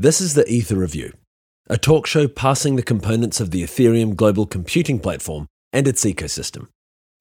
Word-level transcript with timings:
This 0.00 0.20
is 0.20 0.34
the 0.34 0.48
Ether 0.48 0.76
Review, 0.76 1.12
a 1.68 1.76
talk 1.76 2.06
show 2.06 2.28
passing 2.28 2.76
the 2.76 2.84
components 2.84 3.40
of 3.40 3.50
the 3.50 3.64
Ethereum 3.64 4.14
global 4.14 4.46
computing 4.46 5.00
platform 5.00 5.48
and 5.72 5.88
its 5.88 6.04
ecosystem. 6.04 6.68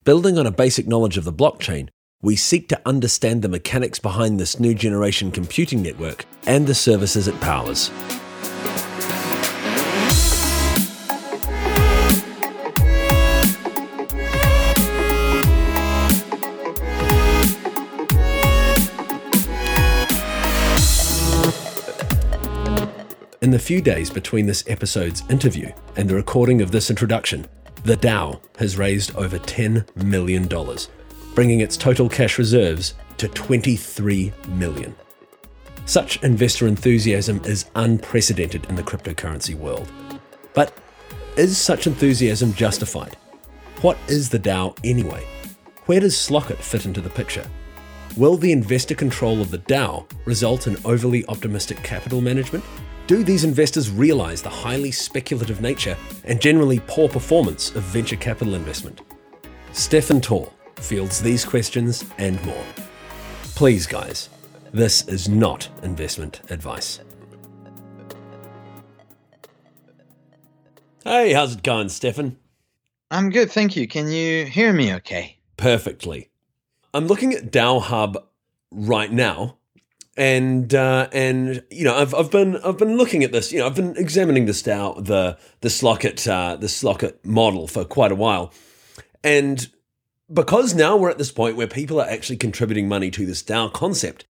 Building 0.04 0.38
on 0.38 0.46
a 0.46 0.52
basic 0.52 0.88
knowledge 0.88 1.18
of 1.18 1.24
the 1.24 1.34
blockchain, 1.34 1.90
we 2.22 2.36
seek 2.36 2.70
to 2.70 2.80
understand 2.86 3.42
the 3.42 3.50
mechanics 3.50 3.98
behind 3.98 4.40
this 4.40 4.60
new 4.60 4.76
generation 4.76 5.32
computing 5.32 5.82
network 5.82 6.26
and 6.46 6.68
the 6.68 6.76
services 6.76 7.28
it 7.28 7.42
powers. 7.42 7.90
In 23.48 23.52
the 23.52 23.60
few 23.60 23.82
days 23.82 24.10
between 24.10 24.46
this 24.46 24.66
episode's 24.68 25.24
interview 25.30 25.72
and 25.96 26.10
the 26.10 26.16
recording 26.16 26.62
of 26.62 26.70
this 26.70 26.90
introduction, 26.90 27.48
the 27.86 27.96
DAO 27.96 28.42
has 28.58 28.78
raised 28.78 29.16
over 29.16 29.40
$10 29.40 30.04
million, 30.04 30.50
bringing 31.34 31.62
its 31.62 31.78
total 31.78 32.10
cash 32.10 32.38
reserves 32.38 32.96
to 33.16 33.30
23 33.30 34.34
million. 34.50 34.94
Such 35.86 36.22
investor 36.24 36.68
enthusiasm 36.68 37.40
is 37.46 37.68
unprecedented 37.76 38.66
in 38.66 38.76
the 38.76 38.84
cryptocurrency 38.84 39.56
world. 39.56 39.90
But 40.54 40.74
is 41.38 41.58
such 41.58 41.88
enthusiasm 41.88 42.54
justified? 42.54 43.16
What 43.80 43.98
is 44.10 44.28
the 44.28 44.40
DAO 44.40 44.78
anyway? 44.84 45.26
Where 45.86 46.02
does 46.02 46.16
Slock.it 46.16 46.58
fit 46.58 46.86
into 46.86 47.00
the 47.00 47.10
picture? 47.10 47.50
Will 48.18 48.36
the 48.36 48.52
investor 48.52 48.94
control 48.94 49.40
of 49.40 49.52
the 49.52 49.60
DAO 49.60 50.06
result 50.26 50.68
in 50.68 50.76
overly 50.84 51.26
optimistic 51.28 51.82
capital 51.82 52.20
management? 52.20 52.66
Do 53.08 53.24
these 53.24 53.46
investors 53.46 53.90
realize 53.90 54.42
the 54.42 54.50
highly 54.50 54.92
speculative 54.92 55.62
nature 55.62 55.96
and 56.26 56.42
generally 56.42 56.82
poor 56.88 57.08
performance 57.08 57.74
of 57.74 57.84
venture 57.84 58.18
capital 58.18 58.54
investment? 58.54 59.00
Stephan 59.72 60.20
Tual 60.20 60.52
fields 60.76 61.22
these 61.22 61.46
questions 61.46 62.04
and 62.18 62.44
more. 62.44 62.66
Please, 63.56 63.88
guys, 63.88 64.28
this 64.74 65.08
is 65.08 65.30
not 65.30 65.70
investment 65.84 66.42
advice. 66.52 67.00
Hey, 71.06 71.32
how's 71.32 71.56
it 71.56 71.64
going, 71.64 71.88
Stephan? 71.88 72.36
I'm 73.10 73.30
good, 73.30 73.50
thank 73.50 73.78
you. 73.78 73.88
Can 73.88 74.12
you 74.12 74.46
hear 74.48 74.74
me 74.74 74.94
okay? 74.96 75.38
Perfectly. 75.56 76.30
I'm 76.94 77.08
looking 77.08 77.34
at 77.34 77.54
DAO 77.54 77.82
Hub 77.84 78.28
right 78.70 79.14
now 79.14 79.57
and 80.18 80.74
uh, 80.74 81.08
and 81.14 81.64
you 81.70 81.84
know 81.84 81.96
I've 81.96 82.14
I've 82.16 82.32
been 82.32 82.58
I've 82.58 82.78
been 82.78 82.98
looking 82.98 83.24
at 83.24 83.32
this 83.32 83.52
you 83.52 83.60
know 83.60 83.68
I've 83.68 83.76
been 83.76 83.96
examining 83.96 84.48
this 84.48 84.64
DAO 84.64 85.06
the 85.06 85.38
the 85.62 85.70
Slock.it 85.70 86.28
uh, 86.28 86.58
the 86.58 86.68
Slock.it 86.68 87.24
model 87.24 87.68
for 87.68 87.86
quite 87.86 88.12
a 88.12 88.16
while, 88.16 88.52
and 89.24 89.70
because 90.34 90.74
now 90.74 90.98
we're 90.98 91.12
at 91.12 91.20
this 91.20 91.32
point 91.32 91.56
where 91.56 91.68
people 91.68 92.02
are 92.02 92.10
actually 92.10 92.38
contributing 92.38 92.90
money 92.90 93.12
to 93.12 93.26
this 93.26 93.44
DAO 93.44 93.72
concept, 93.72 94.26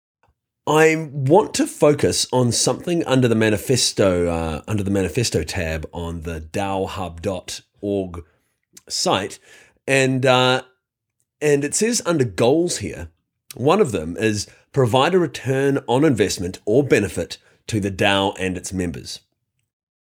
I 0.67 1.09
want 1.11 1.53
to 1.55 1.65
focus 1.65 2.27
on 2.33 2.52
something 2.52 3.03
under 3.05 3.30
the 3.30 3.35
manifesto 3.35 4.27
uh, 4.27 4.61
under 4.67 4.83
the 4.83 4.91
manifesto 4.91 5.43
tab 5.43 5.88
on 5.93 6.21
the 6.23 6.41
DAOHub.org 6.41 8.25
site, 8.89 9.39
and 9.88 10.25
uh, 10.25 10.63
and 11.39 11.63
it 11.63 11.73
says 11.73 12.02
under 12.05 12.25
goals 12.25 12.80
here, 12.80 13.09
one 13.55 13.80
of 13.80 13.93
them 13.93 14.17
is 14.17 14.47
provide 14.78 15.16
a 15.16 15.17
return 15.17 15.80
on 15.88 16.06
investment 16.06 16.59
or 16.64 16.83
benefit 16.83 17.39
to 17.66 17.80
the 17.80 17.89
DAO 17.89 18.36
and 18.39 18.56
its 18.56 18.72
members. 18.72 19.22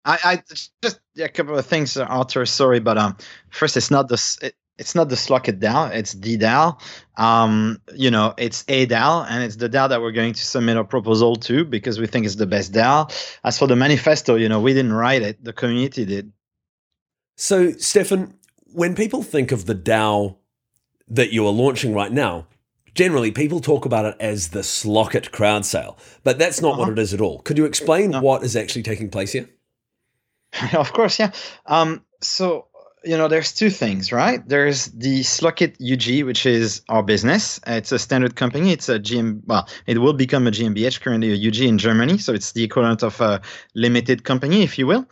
I, 0.04 0.18
I 0.24 0.42
just 0.50 0.72
a 1.16 1.28
couple 1.28 1.56
of 1.56 1.64
things, 1.64 1.96
Arthur. 1.96 2.44
Sorry, 2.44 2.80
but 2.80 2.98
um, 2.98 3.16
first, 3.50 3.76
it's 3.76 3.92
not 3.92 4.08
the 4.08 4.20
it, 4.42 4.56
it's 4.76 4.96
not 4.96 5.10
the 5.10 5.14
Slock.it 5.14 5.60
DAO. 5.60 5.94
It's 5.94 6.14
the 6.14 6.36
DAO. 6.36 6.80
Um, 7.16 7.80
you 7.94 8.10
know, 8.10 8.34
it's 8.36 8.64
a 8.66 8.84
DAO, 8.84 9.24
and 9.30 9.44
it's 9.44 9.54
the 9.54 9.68
DAO 9.68 9.88
that 9.90 10.00
we're 10.00 10.10
going 10.10 10.34
to 10.34 10.44
submit 10.44 10.76
our 10.76 10.82
proposal 10.82 11.36
to 11.36 11.64
because 11.64 12.00
we 12.00 12.08
think 12.08 12.26
it's 12.26 12.34
the 12.34 12.44
best 12.44 12.72
DAO. 12.72 13.08
As 13.44 13.56
for 13.56 13.68
the 13.68 13.76
manifesto, 13.76 14.34
you 14.34 14.48
know, 14.48 14.60
we 14.60 14.74
didn't 14.74 14.94
write 14.94 15.22
it; 15.22 15.44
the 15.44 15.52
community 15.52 16.04
did. 16.04 16.32
So, 17.36 17.70
Stephan, 17.70 18.34
when 18.72 18.96
people 18.96 19.22
think 19.22 19.52
of 19.52 19.66
the 19.66 19.76
DAO 19.76 20.34
that 21.06 21.32
you 21.32 21.46
are 21.46 21.52
launching 21.52 21.94
right 21.94 22.10
now, 22.10 22.48
generally 22.94 23.30
people 23.30 23.60
talk 23.60 23.84
about 23.84 24.04
it 24.04 24.16
as 24.20 24.48
the 24.48 24.60
Slock.it 24.60 25.32
crowd 25.32 25.64
sale, 25.66 25.98
but 26.22 26.38
that's 26.38 26.60
not 26.60 26.74
uh-huh. 26.74 26.80
what 26.80 26.88
it 26.90 26.98
is 26.98 27.12
at 27.14 27.20
all. 27.20 27.40
Could 27.40 27.58
you 27.58 27.64
explain 27.64 28.10
no. 28.10 28.20
what 28.20 28.42
is 28.42 28.56
actually 28.56 28.82
taking 28.82 29.10
place 29.10 29.32
here? 29.32 29.48
of 30.74 30.92
course, 30.92 31.18
yeah. 31.18 31.32
Um, 31.66 32.04
so 32.20 32.66
you 33.04 33.16
know, 33.16 33.28
there's 33.28 33.52
two 33.52 33.70
things, 33.70 34.12
right? 34.12 34.46
There's 34.48 34.86
the 34.86 35.20
Slock.it 35.20 35.76
UG, 35.80 36.24
which 36.26 36.46
is 36.46 36.82
our 36.88 37.02
business. 37.02 37.60
It's 37.66 37.92
a 37.92 37.98
standard 37.98 38.36
company. 38.36 38.72
It's 38.72 38.88
a 38.88 38.98
GM. 38.98 39.42
Well, 39.46 39.68
it 39.86 39.98
will 39.98 40.14
become 40.14 40.46
a 40.46 40.50
GmbH, 40.50 41.00
currently 41.00 41.32
a 41.32 41.48
UG 41.48 41.58
in 41.60 41.78
Germany. 41.78 42.18
So 42.18 42.32
it's 42.32 42.52
the 42.52 42.64
equivalent 42.64 43.02
of 43.02 43.20
a 43.20 43.40
limited 43.74 44.24
company, 44.24 44.62
if 44.62 44.78
you 44.78 44.86
will. 44.86 45.06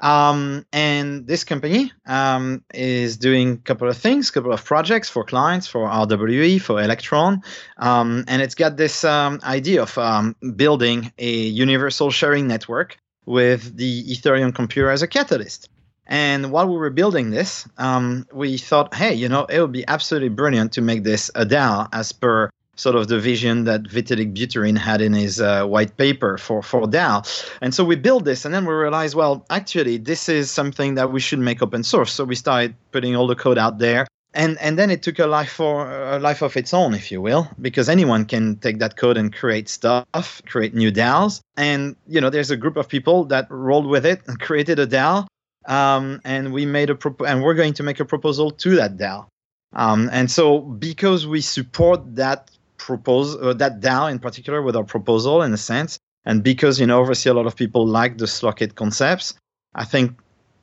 Um, 0.00 0.64
and 0.72 1.26
this 1.26 1.44
company 1.44 1.92
um, 2.06 2.64
is 2.72 3.16
doing 3.16 3.52
a 3.52 3.56
couple 3.56 3.88
of 3.88 3.96
things, 3.96 4.30
a 4.30 4.32
couple 4.32 4.52
of 4.52 4.64
projects 4.64 5.08
for 5.08 5.24
clients, 5.24 5.66
for 5.66 5.88
RWE, 5.88 6.60
for 6.60 6.80
Electron. 6.80 7.42
Um, 7.76 8.24
and 8.28 8.40
it's 8.40 8.54
got 8.54 8.76
this 8.76 9.04
um, 9.04 9.40
idea 9.42 9.82
of 9.82 9.98
um, 9.98 10.36
building 10.56 11.12
a 11.18 11.30
universal 11.30 12.10
sharing 12.10 12.46
network 12.46 12.96
with 13.26 13.76
the 13.76 14.04
Ethereum 14.04 14.54
computer 14.54 14.90
as 14.90 15.02
a 15.02 15.08
catalyst. 15.08 15.68
And 16.06 16.50
while 16.50 16.66
we 16.66 16.78
were 16.78 16.90
building 16.90 17.30
this, 17.30 17.68
um, 17.76 18.26
we 18.32 18.56
thought, 18.56 18.94
hey, 18.94 19.12
you 19.12 19.28
know, 19.28 19.44
it 19.44 19.60
would 19.60 19.72
be 19.72 19.86
absolutely 19.86 20.30
brilliant 20.30 20.72
to 20.72 20.80
make 20.80 21.04
this 21.04 21.30
a 21.34 21.44
DAO 21.44 21.86
as 21.92 22.12
per 22.12 22.50
sort 22.78 22.94
of 22.94 23.08
the 23.08 23.18
vision 23.18 23.64
that 23.64 23.82
Vitalik 23.82 24.34
Buterin 24.34 24.78
had 24.78 25.00
in 25.00 25.12
his 25.12 25.40
uh, 25.40 25.66
white 25.66 25.96
paper 25.96 26.38
for, 26.38 26.62
for 26.62 26.82
DAO. 26.82 27.26
And 27.60 27.74
so 27.74 27.84
we 27.84 27.96
built 27.96 28.24
this, 28.24 28.44
and 28.44 28.54
then 28.54 28.64
we 28.64 28.72
realized, 28.72 29.14
well, 29.14 29.44
actually, 29.50 29.98
this 29.98 30.28
is 30.28 30.50
something 30.50 30.94
that 30.94 31.12
we 31.12 31.20
should 31.20 31.40
make 31.40 31.60
open 31.60 31.82
source. 31.82 32.12
So 32.12 32.24
we 32.24 32.36
started 32.36 32.74
putting 32.92 33.16
all 33.16 33.26
the 33.26 33.34
code 33.34 33.58
out 33.58 33.78
there. 33.78 34.06
And, 34.34 34.58
and 34.58 34.78
then 34.78 34.90
it 34.90 35.02
took 35.02 35.18
a 35.18 35.26
life 35.26 35.50
for 35.50 35.90
a 35.90 36.18
life 36.18 36.42
of 36.42 36.56
its 36.56 36.72
own, 36.72 36.94
if 36.94 37.10
you 37.10 37.20
will, 37.20 37.48
because 37.60 37.88
anyone 37.88 38.24
can 38.26 38.56
take 38.56 38.78
that 38.78 38.96
code 38.96 39.16
and 39.16 39.34
create 39.34 39.68
stuff, 39.68 40.42
create 40.46 40.74
new 40.74 40.92
DAOs. 40.92 41.40
And 41.56 41.96
you 42.06 42.20
know, 42.20 42.30
there's 42.30 42.50
a 42.50 42.56
group 42.56 42.76
of 42.76 42.88
people 42.88 43.24
that 43.26 43.50
rolled 43.50 43.86
with 43.86 44.06
it 44.06 44.20
and 44.28 44.38
created 44.48 44.78
a 44.78 44.86
DAO, 44.86 45.26
um, 45.66 46.20
and 46.24 46.52
we 46.52 46.66
made 46.66 46.90
a 46.90 46.94
pro- 46.94 47.26
and 47.26 47.42
we're 47.42 47.54
going 47.54 47.74
to 47.74 47.82
make 47.82 48.00
a 48.00 48.04
proposal 48.04 48.50
to 48.50 48.76
that 48.76 48.96
DAO. 48.98 49.26
Um, 49.72 50.08
and 50.12 50.30
so, 50.30 50.60
because 50.60 51.26
we 51.26 51.40
support 51.40 52.16
that 52.16 52.50
propose 52.78 53.36
uh, 53.36 53.52
that 53.54 53.80
DAO 53.80 54.10
in 54.10 54.18
particular 54.18 54.62
with 54.62 54.76
our 54.76 54.84
proposal 54.84 55.42
in 55.42 55.52
a 55.52 55.56
sense. 55.56 55.98
And 56.24 56.42
because 56.42 56.80
you 56.80 56.86
know, 56.86 57.00
obviously, 57.00 57.30
a 57.30 57.34
lot 57.34 57.46
of 57.46 57.56
people 57.56 57.86
like 57.86 58.18
the 58.18 58.26
Slock.it 58.26 58.74
concepts, 58.74 59.34
I 59.74 59.84
think 59.84 60.18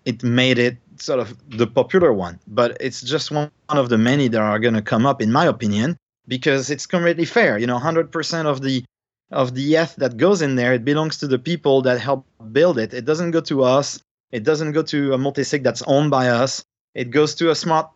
it 0.05 0.23
made 0.23 0.59
it 0.59 0.77
sort 0.97 1.19
of 1.19 1.35
the 1.49 1.67
popular 1.67 2.13
one. 2.13 2.39
But 2.47 2.77
it's 2.79 3.01
just 3.01 3.31
one 3.31 3.51
of 3.69 3.89
the 3.89 3.97
many 3.97 4.27
that 4.27 4.41
are 4.41 4.59
going 4.59 4.73
to 4.73 4.81
come 4.81 5.05
up, 5.05 5.21
in 5.21 5.31
my 5.31 5.45
opinion, 5.45 5.97
because 6.27 6.69
it's 6.69 6.85
completely 6.85 7.25
fair. 7.25 7.57
You 7.57 7.67
know, 7.67 7.79
100% 7.79 8.45
of 8.45 8.61
the 8.61 8.83
of 9.31 9.55
the 9.55 9.75
ETH 9.75 9.95
that 9.95 10.17
goes 10.17 10.41
in 10.41 10.55
there, 10.55 10.73
it 10.73 10.85
belongs 10.85 11.17
to 11.17 11.27
the 11.27 11.39
people 11.39 11.81
that 11.81 11.99
help 11.99 12.25
build 12.51 12.77
it. 12.77 12.93
It 12.93 13.05
doesn't 13.05 13.31
go 13.31 13.41
to 13.41 13.63
us. 13.63 13.99
It 14.31 14.43
doesn't 14.43 14.73
go 14.73 14.83
to 14.83 15.13
a 15.13 15.17
multisig 15.17 15.63
that's 15.63 15.81
owned 15.83 16.11
by 16.11 16.29
us. 16.29 16.63
It 16.93 17.09
goes 17.09 17.33
to 17.35 17.49
a 17.49 17.55
smart 17.55 17.89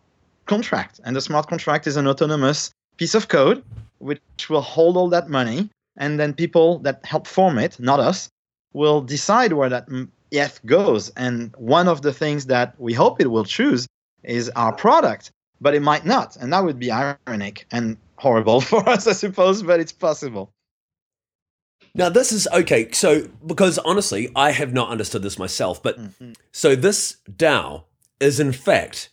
contract, 0.46 1.00
and 1.04 1.14
the 1.14 1.20
smart 1.20 1.46
contract 1.46 1.86
is 1.86 1.96
an 1.96 2.08
autonomous 2.08 2.72
piece 3.00 3.14
of 3.14 3.28
code 3.28 3.64
which 4.00 4.48
will 4.48 4.62
hold 4.62 4.96
all 4.96 5.08
that 5.10 5.28
money, 5.28 5.70
and 5.96 6.18
then 6.18 6.32
people 6.32 6.78
that 6.80 7.04
help 7.04 7.26
form 7.26 7.58
it, 7.58 7.78
not 7.78 8.00
us, 8.00 8.30
will 8.72 9.00
decide 9.02 9.52
where 9.52 9.68
that 9.68 9.86
ETH 10.30 10.60
goes. 10.66 11.10
And 11.10 11.54
one 11.56 11.86
of 11.86 12.02
the 12.02 12.12
things 12.12 12.46
that 12.46 12.74
we 12.78 12.94
hope 12.94 13.20
it 13.20 13.30
will 13.30 13.44
choose 13.44 13.86
is 14.24 14.48
our 14.50 14.72
product, 14.72 15.30
but 15.60 15.74
it 15.74 15.82
might 15.82 16.06
not, 16.06 16.36
and 16.36 16.52
that 16.52 16.64
would 16.64 16.78
be 16.78 16.90
ironic 16.90 17.66
and 17.70 17.96
horrible 18.16 18.60
for 18.70 18.88
us, 18.88 19.06
I 19.06 19.12
suppose, 19.12 19.62
but 19.62 19.80
it's 19.80 19.92
possible. 19.92 20.50
Now, 21.94 22.08
this 22.08 22.32
is 22.32 22.48
okay. 22.52 22.90
So, 22.92 23.28
because 23.44 23.78
honestly, 23.78 24.30
I 24.36 24.52
have 24.52 24.72
not 24.72 24.90
understood 24.90 25.22
this 25.22 25.38
myself, 25.38 25.82
but 25.82 25.98
mm-hmm. 25.98 26.32
so 26.52 26.76
this 26.76 27.16
DAO 27.28 27.84
is 28.20 28.38
in 28.38 28.52
fact 28.52 29.10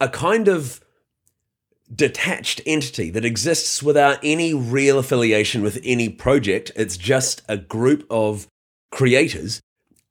a 0.00 0.08
kind 0.08 0.48
of 0.48 0.80
detached 1.94 2.60
entity 2.66 3.10
that 3.10 3.24
exists 3.24 3.82
without 3.82 4.18
any 4.22 4.54
real 4.54 4.98
affiliation 4.98 5.62
with 5.62 5.80
any 5.84 6.08
project. 6.08 6.70
It's 6.76 6.96
just 6.96 7.42
a 7.48 7.56
group 7.56 8.06
of 8.10 8.46
creators. 8.90 9.60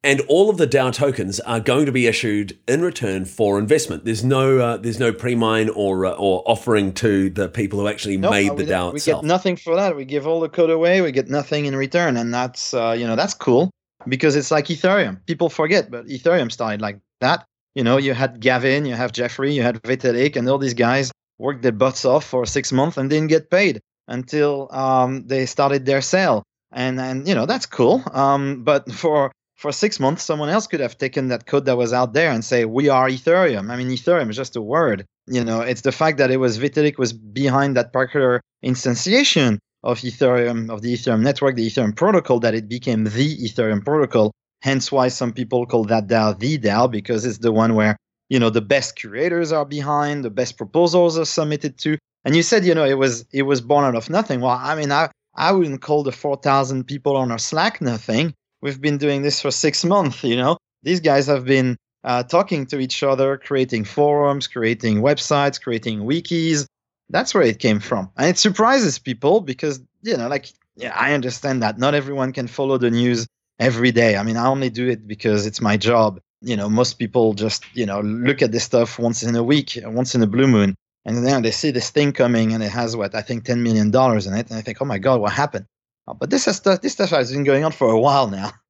And 0.01 0.21
all 0.29 0.49
of 0.49 0.57
the 0.57 0.65
DAO 0.67 0.93
tokens 0.93 1.41
are 1.41 1.59
going 1.59 1.85
to 1.85 1.91
be 1.91 2.07
issued 2.07 2.57
in 2.69 2.81
return 2.81 3.25
for 3.25 3.59
investment. 3.59 4.05
There's 4.05 4.23
no, 4.23 4.57
uh, 4.59 4.77
there's 4.77 4.99
no 4.99 5.11
pre-mine 5.11 5.69
or 5.69 6.05
uh, 6.05 6.11
or 6.11 6.41
offering 6.45 6.93
to 6.95 7.29
the 7.29 7.49
people 7.49 7.79
who 7.79 7.87
actually 7.89 8.15
made 8.15 8.55
the 8.55 8.63
DAO 8.63 8.93
we 8.93 8.97
itself. 8.97 9.23
We 9.23 9.27
get 9.27 9.27
nothing 9.27 9.55
for 9.57 9.75
that. 9.75 9.97
We 9.97 10.05
give 10.05 10.25
all 10.25 10.39
the 10.39 10.47
code 10.47 10.69
away. 10.69 11.01
We 11.01 11.11
get 11.11 11.29
nothing 11.29 11.65
in 11.65 11.75
return, 11.75 12.15
and 12.15 12.33
that's 12.33 12.73
uh, 12.73 12.95
you 12.97 13.05
know 13.07 13.17
that's 13.17 13.33
cool. 13.33 13.71
because 14.07 14.35
it's 14.35 14.51
like 14.51 14.65
Ethereum. 14.67 15.19
People 15.25 15.49
forget, 15.49 15.91
but 15.91 16.05
Ethereum 16.07 16.51
started 16.51 16.81
like 16.81 16.99
that. 17.19 17.45
You 17.75 17.83
know, 17.83 17.97
you 17.97 18.13
had 18.13 18.39
Gavin, 18.39 18.85
you 18.85 18.95
have 18.95 19.11
Jeffrey, 19.11 19.53
you 19.53 19.61
had 19.61 19.81
Vitalik, 19.83 20.35
and 20.35 20.49
all 20.49 20.57
these 20.57 20.73
guys 20.73 21.11
worked 21.39 21.63
their 21.63 21.71
butts 21.71 22.06
off 22.06 22.25
for 22.25 22.45
six 22.45 22.71
months 22.71 22.97
and 22.97 23.09
didn't 23.09 23.30
get 23.30 23.50
paid 23.50 23.80
until 24.07 24.68
um, 24.71 25.25
they 25.25 25.45
started 25.45 25.86
their 25.86 26.01
sale. 26.01 26.44
And 26.71 27.00
and 27.00 27.27
you 27.27 27.33
know 27.33 27.47
that's 27.47 27.65
cool. 27.65 28.03
Um, 28.12 28.63
but 28.63 28.91
for 29.01 29.31
for 29.56 29.71
six 29.71 30.00
months, 30.00 30.24
someone 30.24 30.50
else 30.50 30.68
could 30.68 30.80
have 30.80 30.97
taken 30.97 31.30
that 31.30 31.45
code 31.45 31.65
that 31.65 31.77
was 31.77 31.94
out 31.94 32.13
there 32.13 32.31
and 32.31 32.45
say, 32.45 32.65
"We 32.65 32.89
are 32.89 33.09
Ethereum." 33.09 33.71
I 33.71 33.75
mean, 33.77 33.89
Ethereum 33.89 34.30
is 34.30 34.36
just 34.36 34.56
a 34.56 34.62
word. 34.62 35.06
You 35.27 35.44
know, 35.44 35.62
it's 35.62 35.81
the 35.81 35.91
fact 35.91 36.18
that 36.19 36.31
it 36.31 36.38
was 36.38 36.59
Vitalik 36.59 36.97
was 36.97 37.13
behind 37.13 37.75
that 37.77 37.92
particular 37.92 38.42
instantiation 38.63 39.57
of 39.83 40.00
Ethereum, 40.00 40.69
of 40.69 40.81
the 40.81 40.94
Ethereum 40.94 41.21
network, 41.21 41.56
the 41.56 41.68
Ethereum 41.68 41.95
protocol, 41.95 42.39
that 42.42 42.53
it 42.53 42.68
became 42.68 43.03
the 43.03 43.38
Ethereum 43.38 43.83
protocol. 43.83 44.31
Hence, 44.62 44.92
why 44.92 45.07
some 45.07 45.33
people 45.33 45.65
call 45.65 45.85
that 45.85 46.07
DAO 46.07 46.38
the 46.38 46.57
DAO 46.57 46.92
because 46.92 47.25
it's 47.25 47.38
the 47.38 47.51
one 47.51 47.75
where 47.75 47.95
you 48.29 48.39
know 48.39 48.49
the 48.49 48.61
best 48.61 48.95
curators 48.95 49.51
are 49.51 49.65
behind, 49.65 50.23
the 50.23 50.29
best 50.29 50.57
proposals 50.57 51.17
are 51.17 51.25
submitted 51.25 51.77
to. 51.79 51.97
And 52.25 52.35
you 52.35 52.43
said, 52.43 52.65
you 52.65 52.75
know, 52.75 52.85
it 52.85 52.97
was 52.97 53.25
it 53.31 53.43
was 53.43 53.61
born 53.61 53.85
out 53.85 53.95
of 53.95 54.09
nothing. 54.09 54.41
Well, 54.41 54.57
I 54.59 54.75
mean, 54.75 54.91
I 54.91 55.09
I 55.35 55.51
wouldn't 55.51 55.81
call 55.81 56.03
the 56.03 56.11
4,000 56.11 56.83
people 56.85 57.15
on 57.15 57.31
our 57.31 57.39
Slack 57.39 57.81
nothing 57.81 58.33
we've 58.61 58.81
been 58.81 58.97
doing 58.97 59.21
this 59.21 59.41
for 59.41 59.51
six 59.51 59.85
months. 59.85 60.23
You 60.23 60.35
know, 60.35 60.57
these 60.83 60.99
guys 60.99 61.27
have 61.27 61.45
been 61.45 61.77
uh, 62.03 62.23
talking 62.23 62.65
to 62.67 62.79
each 62.79 63.03
other, 63.03 63.37
creating 63.37 63.85
forums, 63.85 64.47
creating 64.47 65.01
websites, 65.01 65.61
creating 65.61 66.01
wikis. 66.01 66.65
That's 67.09 67.33
where 67.33 67.43
it 67.43 67.59
came 67.59 67.79
from, 67.79 68.11
and 68.17 68.29
it 68.29 68.37
surprises 68.37 68.99
people 68.99 69.41
because 69.41 69.81
you 70.03 70.15
know, 70.15 70.27
like, 70.27 70.49
yeah, 70.75 70.93
I 70.95 71.13
understand 71.13 71.63
that 71.63 71.79
not 71.79 71.95
everyone 71.95 72.33
can 72.33 72.47
follow 72.47 72.77
the 72.77 72.91
news 72.91 73.27
every 73.59 73.91
day. 73.91 74.15
I 74.15 74.23
mean, 74.23 74.37
I 74.37 74.45
only 74.45 74.69
do 74.69 74.87
it 74.87 75.07
because 75.07 75.45
it's 75.45 75.59
my 75.59 75.75
job. 75.75 76.19
You 76.41 76.56
know, 76.56 76.69
most 76.69 76.94
people 76.94 77.33
just 77.33 77.63
you 77.74 77.86
know 77.86 78.01
look 78.01 78.41
at 78.41 78.51
this 78.51 78.63
stuff 78.63 78.97
once 79.00 79.24
in 79.24 79.36
a 79.36 79.44
week, 79.44 79.77
once 79.83 80.15
in 80.15 80.24
a 80.24 80.27
blue 80.27 80.47
moon, 80.47 80.75
and 81.06 81.25
then 81.25 81.41
they 81.41 81.51
see 81.51 81.71
this 81.71 81.89
thing 81.89 82.13
coming, 82.13 82.53
and 82.53 82.63
it 82.63 82.71
has 82.71 82.95
what 82.95 83.15
I 83.15 83.21
think 83.21 83.44
ten 83.44 83.63
million 83.63 83.91
dollars 83.91 84.27
in 84.27 84.33
it, 84.33 84.50
and 84.50 84.57
I 84.57 84.62
think, 84.62 84.81
oh 84.81 84.86
my 84.86 85.00
god, 85.00 85.19
what 85.19 85.33
happened? 85.33 85.65
Uh, 86.07 86.13
but 86.13 86.30
this 86.30 86.45
has 86.45 86.62
this 86.62 86.94
stuff 86.94 87.09
has 87.09 87.31
been 87.31 87.44
going 87.44 87.63
on 87.63 87.71
for 87.71 87.89
a 87.89 88.00
while 88.00 88.27
now. 88.27 88.51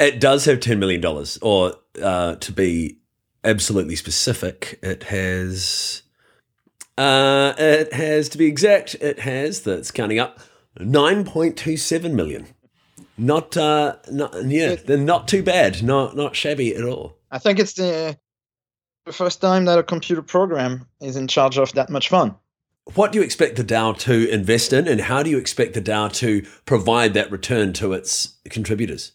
It 0.00 0.20
does 0.20 0.44
have 0.44 0.60
ten 0.60 0.78
million 0.78 1.00
dollars, 1.00 1.38
or 1.42 1.74
uh, 2.00 2.36
to 2.36 2.52
be 2.52 2.98
absolutely 3.42 3.96
specific, 3.96 4.78
it 4.80 5.04
has. 5.04 6.02
Uh, 6.96 7.54
it 7.58 7.92
has 7.92 8.28
to 8.28 8.38
be 8.38 8.46
exact. 8.46 8.94
It 9.00 9.18
has 9.20 9.62
that's 9.62 9.90
counting 9.90 10.20
up 10.20 10.38
nine 10.78 11.24
point 11.24 11.56
two 11.56 11.76
seven 11.76 12.14
million. 12.14 12.46
Not, 13.18 13.56
uh, 13.56 13.96
not 14.10 14.44
yeah, 14.44 14.76
they're 14.76 14.96
not 14.96 15.26
too 15.28 15.42
bad. 15.42 15.82
Not, 15.82 16.16
not 16.16 16.36
shabby 16.36 16.74
at 16.74 16.84
all. 16.84 17.16
I 17.30 17.38
think 17.38 17.58
it's 17.58 17.74
the 17.74 18.16
the 19.08 19.12
first 19.12 19.40
time 19.40 19.64
that 19.64 19.78
a 19.78 19.82
computer 19.82 20.22
program 20.22 20.86
is 21.00 21.16
in 21.16 21.26
charge 21.26 21.58
of 21.58 21.72
that 21.72 21.90
much 21.90 22.08
fun. 22.08 22.36
What 22.94 23.10
do 23.12 23.18
you 23.18 23.24
expect 23.24 23.56
the 23.56 23.64
DAO 23.64 23.98
to 24.00 24.30
invest 24.30 24.72
in, 24.72 24.86
and 24.86 25.00
how 25.00 25.22
do 25.22 25.30
you 25.30 25.38
expect 25.38 25.74
the 25.74 25.82
DAO 25.82 26.12
to 26.14 26.46
provide 26.64 27.14
that 27.14 27.30
return 27.30 27.72
to 27.74 27.92
its 27.92 28.34
contributors? 28.48 29.12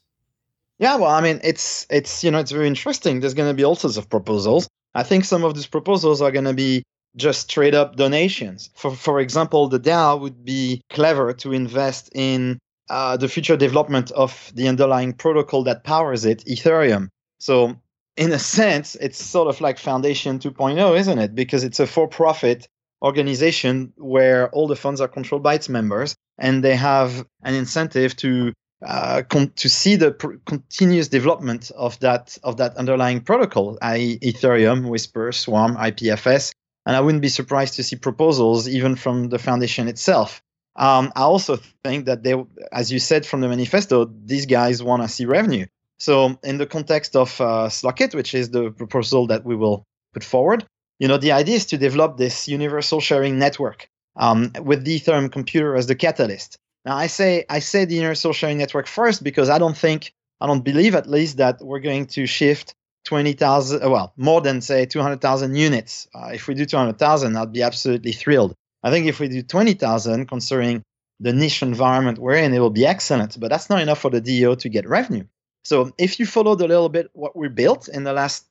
Yeah, 0.80 0.96
well, 0.98 1.12
I 1.12 1.22
mean, 1.22 1.40
it's 1.44 1.88
it's 1.90 2.24
you 2.24 2.32
know 2.32 2.40
it's 2.40 2.52
very 2.52 2.68
interesting. 2.68 3.20
There's 3.20 3.34
going 3.34 3.50
to 3.50 3.56
be 3.56 3.64
all 3.64 3.76
sorts 3.76 3.98
of 3.98 4.10
proposals. 4.10 4.68
I 4.94 5.04
think 5.04 5.26
some 5.26 5.44
of 5.44 5.56
these 5.56 5.68
proposals 5.68 6.22
are 6.22 6.32
going 6.32 6.46
to 6.46 6.54
be 6.54 6.84
just 7.16 7.50
straight 7.50 7.74
up 7.74 7.96
donations. 7.96 8.70
For 8.76 8.96
for 8.96 9.20
example, 9.20 9.70
the 9.70 9.80
DAO 9.80 10.20
would 10.20 10.44
be 10.44 10.82
clever 10.92 11.34
to 11.34 11.54
invest 11.54 12.10
in 12.14 12.60
uh, 12.90 13.18
the 13.18 13.28
future 13.28 13.58
development 13.58 14.12
of 14.12 14.52
the 14.56 14.68
underlying 14.68 15.14
protocol 15.14 15.64
that 15.64 15.84
powers 15.84 16.26
it, 16.26 16.44
Ethereum. 16.46 17.10
So 17.40 17.76
in 18.18 18.32
a 18.32 18.40
sense, 18.40 18.96
it's 18.96 19.24
sort 19.24 19.48
of 19.48 19.62
like 19.62 19.80
Foundation 19.80 20.40
2.0, 20.40 20.98
isn't 21.00 21.20
it? 21.20 21.36
Because 21.36 21.64
it's 21.64 21.80
a 21.80 21.88
for-profit 21.88 22.68
organization 23.04 23.94
where 23.98 24.50
all 24.50 24.68
the 24.68 24.76
funds 24.76 25.02
are 25.02 25.08
controlled 25.08 25.44
by 25.44 25.56
its 25.56 25.68
members 25.68 26.16
and 26.38 26.64
they 26.64 26.76
have 26.76 27.26
an 27.44 27.54
incentive 27.54 28.16
to 28.18 28.54
uh, 28.86 29.24
con- 29.30 29.52
to 29.56 29.70
see 29.70 29.96
the 29.96 30.12
pr- 30.12 30.36
continuous 30.46 31.08
development 31.08 31.72
of 31.76 31.98
that 32.00 32.38
of 32.44 32.58
that 32.58 32.76
underlying 32.76 33.22
protocol, 33.22 33.78
i.e., 33.82 34.20
Ethereum, 34.20 34.90
Whisper, 34.90 35.32
Swarm, 35.32 35.78
IPFS, 35.78 36.52
and 36.86 36.96
I 36.96 37.00
wouldn't 37.00 37.22
be 37.22 37.30
surprised 37.30 37.76
to 37.76 37.84
see 37.84 37.96
proposals 37.96 38.68
even 38.68 38.96
from 38.96 39.30
the 39.30 39.40
foundation 39.40 39.88
itself. 39.88 40.42
Um, 40.76 41.12
I 41.16 41.22
also 41.22 41.58
think 41.84 42.06
that 42.06 42.24
they, 42.24 42.36
as 42.72 42.92
you 42.92 43.00
said 43.00 43.26
from 43.26 43.42
the 43.42 43.48
manifesto, 43.48 44.12
these 44.26 44.46
guys 44.46 44.82
want 44.82 45.04
to 45.04 45.08
see 45.08 45.26
revenue. 45.26 45.66
So, 46.00 46.38
in 46.44 46.58
the 46.58 46.66
context 46.66 47.16
of 47.16 47.40
uh, 47.40 47.70
Slockit, 47.70 48.16
which 48.16 48.34
is 48.34 48.50
the 48.50 48.72
proposal 48.72 49.28
that 49.28 49.46
we 49.46 49.56
will 49.56 49.86
put 50.14 50.24
forward, 50.24 50.66
you 51.00 51.08
know, 51.08 51.18
the 51.18 51.32
idea 51.32 51.56
is 51.56 51.66
to 51.68 51.78
develop 51.78 52.18
this 52.18 52.48
universal 52.48 53.00
sharing 53.00 53.38
network 53.38 53.88
um, 54.16 54.52
with 54.62 54.84
the 54.84 55.00
Ethereum 55.00 55.32
computer 55.32 55.76
as 55.76 55.88
the 55.88 55.96
catalyst. 55.96 56.58
Now, 56.86 56.98
I 56.98 57.08
say 57.08 57.46
I 57.50 57.60
say 57.60 57.86
the 57.86 57.96
universal 57.96 58.34
sharing 58.34 58.58
network 58.58 58.88
first 58.88 59.24
because 59.24 59.50
I 59.50 59.60
don't 59.60 59.78
think 59.78 60.14
I 60.42 60.48
don't 60.48 60.64
believe 60.64 60.96
at 60.96 61.10
least 61.10 61.38
that 61.38 61.62
we're 61.62 61.80
going 61.80 62.08
to 62.08 62.26
shift 62.26 62.76
20,000, 63.06 63.84
uh, 63.84 63.90
well, 63.90 64.14
more 64.18 64.42
than 64.42 64.62
say 64.62 64.86
200,000 64.86 65.56
units. 65.56 66.08
Uh, 66.14 66.32
if 66.34 66.48
we 66.48 66.54
do 66.54 66.66
200,000, 66.66 67.36
I'd 67.36 67.52
be 67.52 67.62
absolutely 67.62 68.12
thrilled. 68.12 68.56
I 68.84 68.92
think 68.92 69.08
if 69.08 69.20
we 69.20 69.30
do 69.30 69.42
20,000, 69.42 70.28
considering 70.28 70.84
the 71.20 71.34
niche 71.34 71.62
environment 71.62 72.20
we're 72.20 72.36
in, 72.36 72.54
it 72.54 72.60
will 72.60 72.70
be 72.70 72.86
excellent. 72.86 73.40
But 73.40 73.50
that's 73.50 73.70
not 73.70 73.82
enough 73.82 74.00
for 74.00 74.10
the 74.10 74.22
DAO 74.22 74.58
to 74.60 74.70
get 74.70 74.88
revenue. 74.88 75.26
So 75.64 75.92
if 75.98 76.20
you 76.20 76.26
followed 76.26 76.62
a 76.62 76.68
little 76.68 76.90
bit 76.90 77.10
what 77.14 77.36
we 77.36 77.48
built 77.48 77.88
in 77.88 78.04
the 78.04 78.14
last 78.14 78.46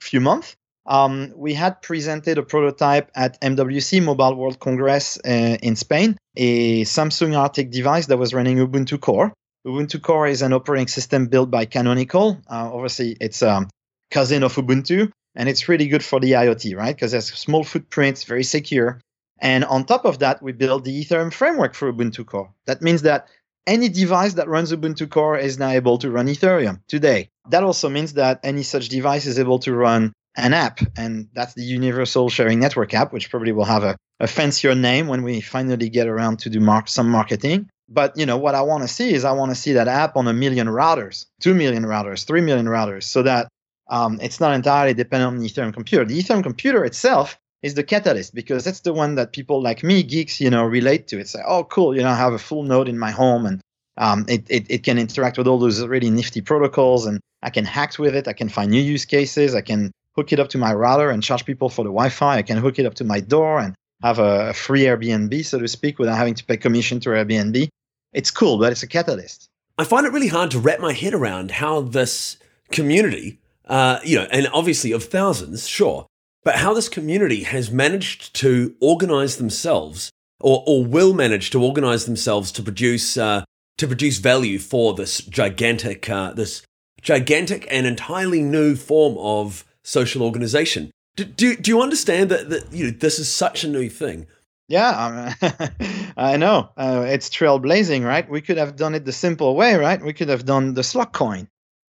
few 0.00 0.20
months, 0.20 0.56
um, 0.86 1.32
we 1.36 1.54
had 1.54 1.82
presented 1.82 2.38
a 2.38 2.42
prototype 2.42 3.10
at 3.14 3.40
MWC 3.42 4.02
Mobile 4.02 4.34
World 4.34 4.58
Congress 4.58 5.18
uh, 5.24 5.58
in 5.62 5.76
Spain, 5.76 6.16
a 6.34 6.82
Samsung 6.84 7.36
ARTIK 7.36 7.70
device 7.70 8.06
that 8.06 8.16
was 8.16 8.32
running 8.32 8.56
Ubuntu 8.56 8.98
Core. 8.98 9.32
Ubuntu 9.66 10.00
Core 10.02 10.26
is 10.26 10.40
an 10.40 10.54
operating 10.54 10.88
system 10.88 11.26
built 11.26 11.50
by 11.50 11.66
Canonical. 11.66 12.40
Uh, 12.50 12.70
obviously, 12.72 13.16
it's 13.20 13.42
a 13.42 13.68
cousin 14.10 14.42
of 14.42 14.54
Ubuntu, 14.54 15.10
and 15.34 15.48
it's 15.48 15.68
really 15.68 15.88
good 15.88 16.02
for 16.02 16.20
the 16.20 16.32
IoT, 16.32 16.74
right? 16.74 16.96
Because 16.96 17.12
it's 17.12 17.38
small 17.38 17.64
footprint, 17.64 18.24
very 18.26 18.44
secure. 18.44 18.98
And 19.40 19.64
on 19.64 19.84
top 19.84 20.04
of 20.04 20.18
that, 20.20 20.42
we 20.42 20.52
built 20.52 20.84
the 20.84 21.04
Ethereum 21.04 21.32
framework 21.32 21.74
for 21.74 21.92
Ubuntu 21.92 22.26
Core. 22.26 22.52
That 22.66 22.82
means 22.82 23.02
that 23.02 23.28
any 23.66 23.88
device 23.88 24.34
that 24.34 24.48
runs 24.48 24.72
Ubuntu 24.72 25.08
Core 25.08 25.38
is 25.38 25.58
now 25.58 25.70
able 25.70 25.98
to 25.98 26.10
run 26.10 26.26
Ethereum 26.26 26.80
today. 26.88 27.30
That 27.50 27.62
also 27.62 27.88
means 27.88 28.14
that 28.14 28.40
any 28.42 28.62
such 28.62 28.88
device 28.88 29.26
is 29.26 29.38
able 29.38 29.58
to 29.60 29.74
run 29.74 30.12
an 30.36 30.54
app, 30.54 30.80
and 30.96 31.28
that's 31.34 31.54
the 31.54 31.62
Universal 31.62 32.30
Sharing 32.30 32.60
Network 32.60 32.94
app, 32.94 33.12
which 33.12 33.30
probably 33.30 33.52
will 33.52 33.64
have 33.64 33.82
a, 33.82 33.96
a 34.20 34.26
fancier 34.26 34.74
name 34.74 35.08
when 35.08 35.22
we 35.22 35.40
finally 35.40 35.88
get 35.88 36.06
around 36.06 36.38
to 36.40 36.50
do 36.50 36.60
mark, 36.60 36.88
some 36.88 37.10
marketing. 37.10 37.68
But 37.88 38.16
you 38.16 38.26
know 38.26 38.36
what 38.36 38.54
I 38.54 38.62
want 38.62 38.82
to 38.82 38.88
see 38.88 39.12
is 39.12 39.24
I 39.24 39.32
want 39.32 39.50
to 39.50 39.54
see 39.54 39.72
that 39.72 39.88
app 39.88 40.16
on 40.16 40.28
a 40.28 40.32
million 40.32 40.68
routers, 40.68 41.26
two 41.40 41.54
million 41.54 41.84
routers, 41.84 42.24
three 42.24 42.40
million 42.40 42.66
routers, 42.66 43.04
so 43.04 43.22
that 43.22 43.48
um, 43.90 44.18
it's 44.22 44.40
not 44.40 44.54
entirely 44.54 44.94
dependent 44.94 45.34
on 45.34 45.38
the 45.38 45.48
Ethereum 45.48 45.72
computer. 45.72 46.04
The 46.04 46.18
Ethereum 46.18 46.42
computer 46.42 46.84
itself 46.84 47.38
is 47.62 47.74
the 47.74 47.82
catalyst 47.82 48.34
because 48.34 48.64
that's 48.64 48.80
the 48.80 48.92
one 48.92 49.16
that 49.16 49.32
people 49.32 49.60
like 49.60 49.82
me, 49.82 50.02
geeks, 50.02 50.40
you 50.40 50.50
know, 50.50 50.64
relate 50.64 51.08
to. 51.08 51.18
It's 51.18 51.34
like, 51.34 51.44
oh, 51.46 51.64
cool, 51.64 51.96
you 51.96 52.02
know, 52.02 52.10
I 52.10 52.14
have 52.14 52.32
a 52.32 52.38
full 52.38 52.62
node 52.62 52.88
in 52.88 52.98
my 52.98 53.10
home 53.10 53.46
and 53.46 53.60
um, 53.96 54.24
it, 54.28 54.44
it, 54.48 54.66
it 54.70 54.82
can 54.84 54.98
interact 54.98 55.38
with 55.38 55.48
all 55.48 55.58
those 55.58 55.84
really 55.84 56.10
nifty 56.10 56.40
protocols 56.40 57.04
and 57.06 57.20
I 57.42 57.50
can 57.50 57.64
hack 57.64 57.98
with 57.98 58.14
it. 58.14 58.28
I 58.28 58.32
can 58.32 58.48
find 58.48 58.70
new 58.70 58.80
use 58.80 59.04
cases. 59.04 59.54
I 59.54 59.60
can 59.60 59.90
hook 60.14 60.32
it 60.32 60.40
up 60.40 60.48
to 60.50 60.58
my 60.58 60.72
router 60.72 61.10
and 61.10 61.22
charge 61.22 61.44
people 61.44 61.68
for 61.68 61.82
the 61.82 61.90
Wi-Fi. 61.90 62.36
I 62.36 62.42
can 62.42 62.58
hook 62.58 62.78
it 62.78 62.86
up 62.86 62.94
to 62.94 63.04
my 63.04 63.20
door 63.20 63.58
and 63.58 63.74
have 64.02 64.18
a, 64.18 64.50
a 64.50 64.52
free 64.52 64.82
Airbnb, 64.82 65.44
so 65.44 65.58
to 65.58 65.68
speak, 65.68 65.98
without 65.98 66.16
having 66.16 66.34
to 66.34 66.44
pay 66.44 66.56
commission 66.56 67.00
to 67.00 67.10
Airbnb. 67.10 67.68
It's 68.12 68.30
cool, 68.30 68.58
but 68.58 68.72
it's 68.72 68.82
a 68.82 68.86
catalyst. 68.86 69.48
I 69.76 69.84
find 69.84 70.06
it 70.06 70.12
really 70.12 70.28
hard 70.28 70.50
to 70.52 70.58
wrap 70.58 70.80
my 70.80 70.92
head 70.92 71.14
around 71.14 71.52
how 71.52 71.80
this 71.82 72.36
community, 72.72 73.38
uh, 73.66 74.00
you 74.04 74.16
know, 74.16 74.26
and 74.32 74.48
obviously 74.52 74.92
of 74.92 75.04
thousands, 75.04 75.68
sure, 75.68 76.06
but 76.48 76.56
how 76.56 76.72
this 76.72 76.88
community 76.88 77.42
has 77.42 77.70
managed 77.70 78.32
to 78.32 78.74
organize 78.80 79.36
themselves 79.36 80.10
or, 80.40 80.64
or 80.66 80.82
will 80.82 81.12
manage 81.12 81.50
to 81.50 81.62
organize 81.62 82.06
themselves 82.06 82.50
to 82.52 82.62
produce 82.62 83.18
uh, 83.18 83.44
to 83.76 83.86
produce 83.86 84.16
value 84.16 84.58
for 84.58 84.94
this 84.94 85.18
gigantic 85.18 86.08
uh, 86.08 86.32
this 86.32 86.62
gigantic 87.02 87.68
and 87.70 87.86
entirely 87.86 88.40
new 88.40 88.76
form 88.76 89.18
of 89.18 89.66
social 89.84 90.22
organization. 90.22 90.90
Do, 91.16 91.26
do, 91.26 91.54
do 91.54 91.70
you 91.70 91.82
understand 91.82 92.30
that, 92.30 92.48
that 92.48 92.72
you 92.72 92.86
know, 92.86 92.90
this 92.92 93.18
is 93.18 93.30
such 93.30 93.62
a 93.62 93.68
new 93.68 93.90
thing? 93.90 94.26
Yeah, 94.68 95.34
I 96.16 96.38
know. 96.38 96.70
Uh, 96.78 97.04
it's 97.06 97.28
trailblazing, 97.28 98.06
right? 98.06 98.26
We 98.26 98.40
could 98.40 98.56
have 98.56 98.74
done 98.74 98.94
it 98.94 99.04
the 99.04 99.12
simple 99.12 99.54
way, 99.54 99.74
right? 99.74 100.02
We 100.02 100.14
could 100.14 100.30
have 100.30 100.46
done 100.46 100.72
the 100.72 100.80
Slock 100.80 101.12
coin. 101.12 101.46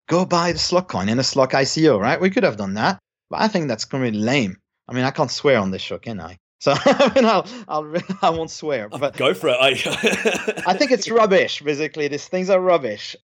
Go 0.07 0.23
buy 0.23 0.53
the 0.53 0.59
Slock 0.59 0.87
coin 0.87 1.09
in 1.09 1.19
a 1.19 1.23
Slock 1.23 1.51
ICO, 1.51 1.99
right? 1.99 2.21
We 2.21 2.29
could 2.29 2.43
have 2.43 2.55
done 2.55 2.75
that. 2.75 2.99
But 3.35 3.41
I 3.41 3.47
think 3.49 3.67
that's 3.67 3.83
going 3.83 4.01
to 4.05 4.11
be 4.11 4.17
lame. 4.17 4.55
I 4.87 4.93
mean, 4.93 5.03
I 5.03 5.11
can't 5.11 5.29
swear 5.29 5.59
on 5.59 5.69
this 5.69 5.81
show, 5.81 5.97
can 5.97 6.21
I? 6.21 6.37
So 6.61 6.73
I 6.85 7.11
mean, 7.13 7.25
I'll, 7.25 7.45
I'll 7.67 7.93
I 8.21 8.29
won't 8.29 8.49
swear, 8.49 8.87
but 8.87 9.17
go 9.17 9.33
for 9.33 9.49
it. 9.49 9.57
I, 9.59 10.63
I 10.67 10.73
think 10.77 10.91
it's 10.91 11.09
rubbish. 11.11 11.61
Basically, 11.61 12.07
these 12.07 12.29
things 12.29 12.49
are 12.49 12.61
rubbish. 12.61 13.17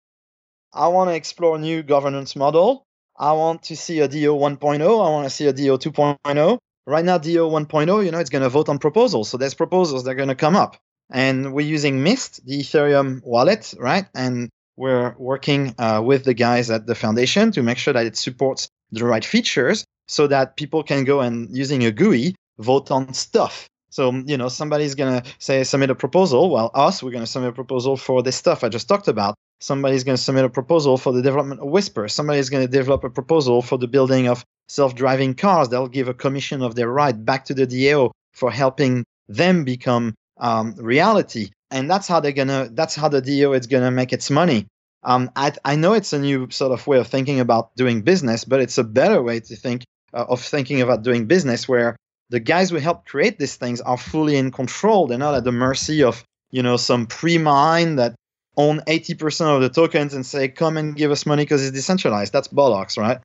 I 0.72 0.88
want 0.88 1.10
to 1.10 1.14
explore 1.14 1.60
new 1.60 1.84
governance 1.84 2.34
model. 2.34 2.86
I 3.16 3.34
want 3.34 3.62
to 3.64 3.76
see 3.76 4.00
a 4.00 4.08
DAO 4.08 4.36
1.0. 4.36 4.80
I 4.80 5.10
want 5.10 5.26
to 5.26 5.30
see 5.30 5.46
a 5.46 5.52
DAO 5.52 5.78
2.0. 5.78 6.58
Right 6.88 7.04
now, 7.04 7.18
DAO 7.18 7.48
1.0, 7.48 8.04
you 8.04 8.10
know, 8.10 8.18
it's 8.18 8.30
going 8.30 8.42
to 8.42 8.48
vote 8.48 8.68
on 8.68 8.80
proposals. 8.80 9.28
So 9.28 9.36
there's 9.36 9.54
proposals 9.54 10.02
that 10.04 10.10
are 10.10 10.14
going 10.14 10.28
to 10.28 10.34
come 10.34 10.56
up. 10.56 10.76
And 11.12 11.54
we're 11.54 11.66
using 11.66 12.02
Mist, 12.02 12.44
the 12.44 12.58
Ethereum 12.58 13.20
wallet, 13.22 13.74
right? 13.78 14.06
And 14.12 14.50
we're 14.76 15.14
working 15.18 15.76
uh, 15.78 16.02
with 16.04 16.24
the 16.24 16.34
guys 16.34 16.68
at 16.68 16.86
the 16.86 16.96
foundation 16.96 17.52
to 17.52 17.62
make 17.62 17.78
sure 17.78 17.94
that 17.94 18.06
it 18.06 18.16
supports 18.16 18.68
the 18.90 19.04
right 19.04 19.24
features 19.24 19.84
so 20.10 20.26
that 20.26 20.56
people 20.56 20.82
can 20.82 21.04
go 21.04 21.20
and 21.20 21.56
using 21.56 21.84
a 21.84 21.92
GUI 21.92 22.34
vote 22.58 22.90
on 22.90 23.14
stuff. 23.14 23.68
So, 23.90 24.10
you 24.12 24.36
know, 24.36 24.48
somebody's 24.48 24.96
going 24.96 25.22
to 25.22 25.30
say, 25.38 25.62
submit 25.62 25.90
a 25.90 25.94
proposal. 25.94 26.50
Well, 26.50 26.72
us, 26.74 27.00
we're 27.00 27.12
going 27.12 27.22
to 27.22 27.30
submit 27.30 27.50
a 27.50 27.52
proposal 27.52 27.96
for 27.96 28.20
this 28.20 28.34
stuff 28.34 28.64
I 28.64 28.68
just 28.68 28.88
talked 28.88 29.06
about. 29.06 29.36
Somebody's 29.60 30.02
going 30.02 30.16
to 30.16 30.22
submit 30.22 30.44
a 30.44 30.48
proposal 30.48 30.96
for 30.96 31.12
the 31.12 31.22
development 31.22 31.60
of 31.60 31.68
Whisper. 31.68 32.08
Somebody's 32.08 32.50
going 32.50 32.66
to 32.66 32.70
develop 32.70 33.04
a 33.04 33.10
proposal 33.10 33.62
for 33.62 33.78
the 33.78 33.86
building 33.86 34.26
of 34.26 34.44
self 34.68 34.96
driving 34.96 35.34
cars. 35.34 35.68
They'll 35.68 35.86
give 35.86 36.08
a 36.08 36.14
commission 36.14 36.60
of 36.62 36.74
their 36.74 36.88
ride 36.88 37.24
back 37.24 37.44
to 37.44 37.54
the 37.54 37.66
DAO 37.66 38.10
for 38.32 38.50
helping 38.50 39.04
them 39.28 39.62
become 39.62 40.14
um, 40.38 40.74
reality. 40.74 41.50
And 41.70 41.88
that's 41.88 42.08
how 42.08 42.18
they're 42.18 42.32
going 42.32 42.48
to, 42.48 42.68
that's 42.72 42.96
how 42.96 43.08
the 43.08 43.22
DAO 43.22 43.56
is 43.56 43.68
going 43.68 43.84
to 43.84 43.92
make 43.92 44.12
its 44.12 44.28
money. 44.28 44.66
Um, 45.04 45.30
I, 45.36 45.52
I 45.64 45.76
know 45.76 45.92
it's 45.92 46.12
a 46.12 46.18
new 46.18 46.50
sort 46.50 46.72
of 46.72 46.84
way 46.86 46.98
of 46.98 47.06
thinking 47.06 47.38
about 47.38 47.76
doing 47.76 48.02
business, 48.02 48.44
but 48.44 48.60
it's 48.60 48.78
a 48.78 48.84
better 48.84 49.22
way 49.22 49.38
to 49.38 49.56
think 49.56 49.84
uh, 50.14 50.24
of 50.28 50.40
thinking 50.40 50.80
about 50.80 51.02
doing 51.02 51.26
business 51.26 51.68
where 51.68 51.96
the 52.30 52.40
guys 52.40 52.70
who 52.70 52.76
help 52.76 53.06
create 53.06 53.38
these 53.38 53.56
things 53.56 53.80
are 53.80 53.98
fully 53.98 54.36
in 54.36 54.50
control. 54.50 55.06
They're 55.06 55.18
not 55.18 55.34
at 55.34 55.44
the 55.44 55.52
mercy 55.52 56.02
of 56.02 56.24
you 56.50 56.62
know 56.62 56.76
some 56.76 57.06
pre-mine 57.06 57.96
that 57.96 58.14
own 58.56 58.80
80% 58.80 59.56
of 59.56 59.62
the 59.62 59.68
tokens 59.68 60.14
and 60.14 60.26
say 60.26 60.48
come 60.48 60.76
and 60.76 60.94
give 60.96 61.10
us 61.10 61.24
money 61.24 61.44
because 61.44 61.64
it's 61.64 61.74
decentralized. 61.74 62.32
That's 62.32 62.48
bollocks, 62.48 62.98
right? 62.98 63.18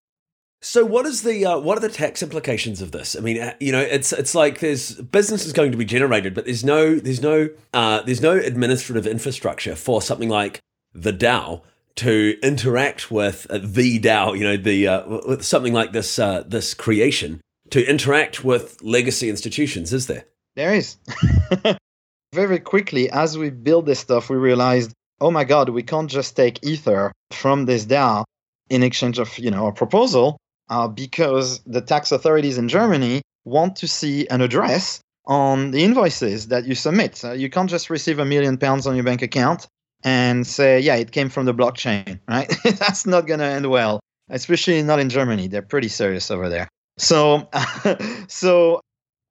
So 0.61 0.83
what 0.83 1.05
is 1.05 1.21
the 1.21 1.45
uh, 1.45 1.59
what 1.59 1.77
are 1.77 1.81
the 1.81 1.89
tax 1.89 2.23
implications 2.23 2.81
of 2.81 2.91
this? 2.91 3.15
I 3.15 3.19
mean, 3.19 3.39
uh, 3.39 3.53
you 3.59 3.71
know, 3.71 3.81
it's 3.81 4.11
it's 4.11 4.33
like 4.33 4.59
there's 4.59 4.95
business 4.95 5.45
is 5.45 5.53
going 5.53 5.71
to 5.71 5.77
be 5.77 5.85
generated, 5.85 6.33
but 6.33 6.45
there's 6.45 6.63
no 6.63 6.95
there's 6.95 7.21
no 7.21 7.49
uh, 7.73 8.01
there's 8.01 8.21
no 8.21 8.35
administrative 8.35 9.05
infrastructure 9.05 9.75
for 9.75 10.01
something 10.01 10.29
like 10.29 10.59
the 10.93 11.13
DAO 11.13 11.61
to 11.97 12.37
interact 12.43 13.09
with 13.09 13.47
uh, 13.49 13.59
the 13.61 13.99
DAO. 13.99 14.37
You 14.37 14.43
know, 14.43 14.57
the 14.57 14.87
uh, 14.87 15.19
with 15.27 15.43
something 15.43 15.73
like 15.73 15.91
this 15.91 16.19
uh, 16.19 16.43
this 16.45 16.73
creation 16.73 17.41
to 17.71 17.85
interact 17.85 18.43
with 18.43 18.81
legacy 18.81 19.29
institutions, 19.29 19.93
is 19.93 20.07
there? 20.07 20.25
There 20.55 20.73
is. 20.73 20.97
Very 22.33 22.59
quickly, 22.59 23.09
as 23.09 23.37
we 23.37 23.49
build 23.49 23.85
this 23.85 23.99
stuff, 23.99 24.29
we 24.29 24.35
realized, 24.35 24.91
oh 25.21 25.31
my 25.31 25.45
God, 25.45 25.69
we 25.69 25.83
can't 25.83 26.09
just 26.09 26.35
take 26.35 26.65
Ether 26.65 27.11
from 27.31 27.65
this 27.65 27.85
DAO 27.85 28.25
in 28.69 28.83
exchange 28.83 29.19
of 29.19 29.37
you 29.39 29.51
know 29.51 29.67
a 29.67 29.73
proposal, 29.73 30.37
uh, 30.69 30.87
because 30.87 31.59
the 31.65 31.81
tax 31.81 32.11
authorities 32.11 32.57
in 32.57 32.67
Germany 32.67 33.21
want 33.45 33.77
to 33.77 33.87
see 33.87 34.27
an 34.27 34.41
address 34.41 34.99
on 35.25 35.71
the 35.71 35.83
invoices 35.83 36.49
that 36.49 36.65
you 36.65 36.75
submit. 36.75 37.23
You 37.23 37.49
can't 37.49 37.69
just 37.69 37.89
receive 37.89 38.19
a 38.19 38.25
million 38.25 38.57
pounds 38.57 38.85
on 38.85 38.95
your 38.95 39.03
bank 39.03 39.21
account 39.21 39.67
and 40.05 40.45
say, 40.45 40.79
yeah, 40.79 40.95
it 40.95 41.11
came 41.11 41.29
from 41.29 41.45
the 41.45 41.53
blockchain, 41.53 42.19
right? 42.29 42.53
That's 42.63 43.07
not 43.07 43.25
going 43.25 43.39
to 43.39 43.45
end 43.45 43.69
well, 43.69 43.99
especially 44.29 44.81
not 44.83 44.99
in 44.99 45.09
Germany. 45.09 45.47
They're 45.47 45.63
pretty 45.63 45.87
serious 45.87 46.29
over 46.29 46.47
there. 46.47 46.69
So, 46.99 47.49
so 48.27 48.81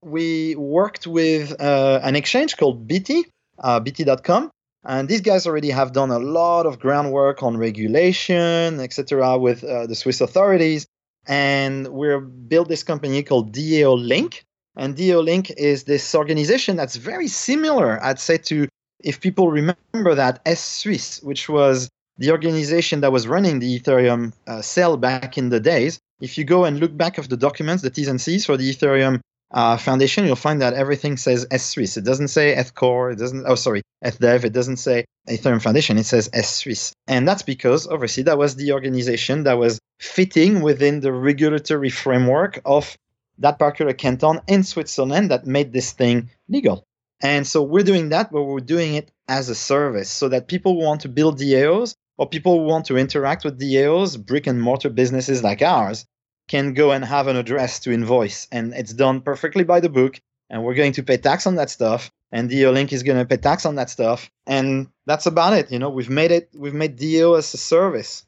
we 0.03 0.57
worked 0.57 1.07
with 1.07 1.59
uh, 1.61 2.01
an 2.03 2.17
exchange 2.17 2.57
called 2.57 2.89
Bity, 2.89 3.23
uh, 3.61 3.79
Bity.com, 3.81 4.51
and 4.85 5.09
these 5.09 5.21
guys 5.21 5.47
already 5.47 5.71
have 5.71 5.93
done 5.93 6.11
a 6.11 6.19
lot 6.19 6.67
of 6.67 6.81
groundwork 6.81 7.43
on 7.45 7.57
regulation, 7.57 8.81
etc., 8.81 9.39
with 9.39 9.63
uh, 9.63 9.87
the 9.87 9.95
Swiss 9.95 10.21
authorities. 10.21 10.87
And 11.27 11.89
we 11.89 12.09
built 12.49 12.69
this 12.69 12.83
company 12.83 13.23
called 13.23 13.55
DAO 13.55 13.97
Link. 13.97 14.43
And 14.77 14.95
DAO 14.97 15.25
Link 15.25 15.51
is 15.53 15.85
this 15.85 16.15
organization 16.15 16.77
that's 16.77 16.97
very 16.97 17.29
similar, 17.29 18.03
I'd 18.03 18.19
say, 18.19 18.37
to 18.39 18.69
if 19.05 19.21
people 19.21 19.51
remember 19.51 20.15
that 20.15 20.45
EthSuisse, 20.45 21.23
which 21.23 21.49
was 21.49 21.91
the 22.17 22.31
organization 22.31 23.03
that 23.03 23.13
was 23.13 23.29
running 23.29 23.59
the 23.59 23.79
Ethereum 23.79 24.33
uh, 24.47 24.63
cell 24.63 24.97
back 24.97 25.37
in 25.37 25.51
the 25.51 25.61
days, 25.61 25.99
if 26.21 26.39
you 26.39 26.45
go 26.45 26.65
and 26.65 26.81
look 26.81 26.97
back 26.97 27.19
of 27.19 27.29
the 27.29 27.37
documents, 27.37 27.83
the 27.83 27.91
T's 27.91 28.09
and 28.09 28.21
C's 28.21 28.47
for 28.47 28.57
the 28.57 28.71
Ethereum 28.71 29.21
uh, 29.53 29.77
Foundation, 29.77 30.25
you'll 30.25 30.37
find 30.37 30.63
that 30.63 30.73
everything 30.73 31.17
says 31.19 31.47
EthSuisse. 31.47 31.99
It 31.99 32.05
doesn't 32.05 32.29
say 32.29 32.57
ETH 32.57 32.75
Core. 32.75 33.11
It 33.11 33.19
doesn't. 33.19 33.45
Oh, 33.47 33.57
sorry, 33.57 33.83
ETH 34.01 34.19
Dev. 34.19 34.45
It 34.45 34.55
doesn't 34.55 34.79
say 34.79 35.05
Ethereum 35.29 35.61
Foundation. 35.61 35.99
It 35.99 36.07
says 36.07 36.31
EthSuisse, 36.31 36.93
and 37.07 37.29
that's 37.29 37.43
because 37.43 37.87
obviously 37.87 38.23
that 38.25 38.39
was 38.39 38.57
the 38.57 38.73
organization 38.73 39.45
that 39.45 39.59
was 39.59 39.79
fitting 40.01 40.63
within 40.63 41.01
the 41.01 41.13
regulatory 41.13 41.91
framework 41.91 42.61
of 42.65 42.97
that 43.39 43.59
particular 43.59 43.93
canton 43.93 44.41
in 44.49 44.63
Switzerland 44.63 45.31
that 45.31 45.47
made 45.47 45.73
this 45.73 45.93
thing 45.93 46.31
legal. 46.49 46.85
And 47.25 47.47
so 47.47 47.63
we're 47.63 47.83
doing 47.85 48.11
that, 48.11 48.31
but 48.31 48.45
we're 48.45 48.61
doing 48.61 48.95
it 48.95 49.11
as 49.29 49.49
a 49.49 49.55
service 49.55 50.11
so 50.11 50.29
that 50.29 50.47
people 50.47 50.75
who 50.75 50.85
want 50.85 51.01
to 51.01 51.09
build 51.09 51.39
DAOs 51.39 51.97
or 52.19 52.29
people 52.29 52.59
who 52.59 52.67
want 52.67 52.85
to 52.87 52.99
interact 52.99 53.45
with 53.45 53.59
DAOs, 53.59 54.23
brick 54.23 54.47
and 54.47 54.61
mortar 54.61 54.91
businesses 54.91 55.43
like 55.43 55.63
ours, 55.63 56.05
can 56.49 56.75
go 56.75 56.91
and 56.93 57.03
have 57.03 57.27
an 57.27 57.37
address 57.37 57.81
to 57.81 57.93
invoice. 57.93 58.47
And 58.53 58.75
it's 58.75 58.93
done 58.93 59.23
perfectly 59.23 59.65
by 59.65 59.81
the 59.81 59.89
book. 59.89 60.21
And 60.51 60.63
we're 60.63 60.75
going 60.75 60.93
to 60.93 61.03
pay 61.03 61.17
tax 61.17 61.47
on 61.47 61.55
that 61.55 61.71
stuff. 61.71 62.13
And 62.31 62.51
DAO 62.51 62.75
Link 62.75 62.93
is 62.93 63.03
going 63.03 63.19
to 63.19 63.25
pay 63.25 63.39
tax 63.39 63.65
on 63.65 63.77
that 63.77 63.89
stuff. 63.89 64.31
And 64.47 64.89
that's 65.07 65.25
about 65.25 65.55
it. 65.55 65.73
You 65.73 65.79
know, 65.79 65.89
we've 65.89 66.11
made 66.11 66.31
it, 66.31 66.51
we've 66.55 66.75
made 66.75 66.99
DAO 66.99 67.39
as 67.39 67.55
a 67.55 67.57
service. 67.57 68.27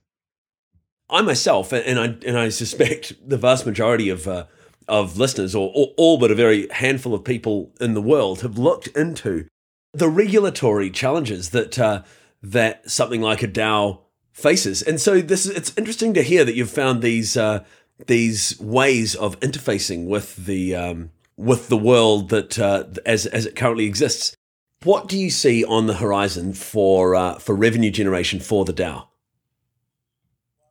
I 1.11 1.21
myself, 1.21 1.73
and 1.73 2.01
I, 2.01 2.07
and 2.27 2.39
I 2.39 2.49
suspect 2.49 3.13
the 3.29 3.37
vast 3.37 3.67
majority 3.67 4.09
of, 4.09 4.27
uh, 4.27 4.47
of 4.89 5.19
listeners, 5.19 5.55
or, 5.55 5.73
or 5.75 5.89
all 5.97 6.19
but 6.19 6.31
a 6.31 6.35
very 6.35 6.69
handful 6.71 7.15
of 7.15 7.25
people 7.25 7.73
in 7.81 7.95
the 7.95 8.03
world, 8.03 8.43
have 8.43 8.59
looked 8.59 8.87
into 8.89 9.47
the 9.93 10.09
regulatory 10.09 10.91
challenges 10.91 11.51
that 11.51 11.79
uh, 11.79 12.03
that 12.43 12.89
something 12.91 13.21
like 13.21 13.43
a 13.43 13.49
DAO 13.49 14.01
faces. 14.33 14.83
And 14.83 15.01
so 15.01 15.21
this 15.21 15.47
it's 15.47 15.77
interesting 15.77 16.15
to 16.15 16.23
hear 16.23 16.45
that 16.45 16.55
you've 16.55 16.71
found 16.71 17.03
these 17.03 17.37
uh, 17.37 17.65
these 18.07 18.59
ways 18.61 19.15
of 19.15 19.41
interfacing 19.41 20.07
with 20.07 20.37
the 20.37 20.77
um, 20.77 21.11
with 21.37 21.69
the 21.69 21.77
world 21.77 22.29
that 22.29 22.59
uh, 22.59 22.85
as 23.05 23.27
as 23.27 23.47
it 23.47 23.57
currently 23.57 23.87
exists. 23.87 24.37
What 24.83 25.09
do 25.09 25.19
you 25.19 25.31
see 25.31 25.65
on 25.65 25.87
the 25.87 25.95
horizon 25.95 26.53
for 26.53 27.15
uh, 27.15 27.39
for 27.39 27.55
revenue 27.55 27.91
generation 27.91 28.41
for 28.41 28.65
the 28.65 28.75
DAO? 28.75 29.07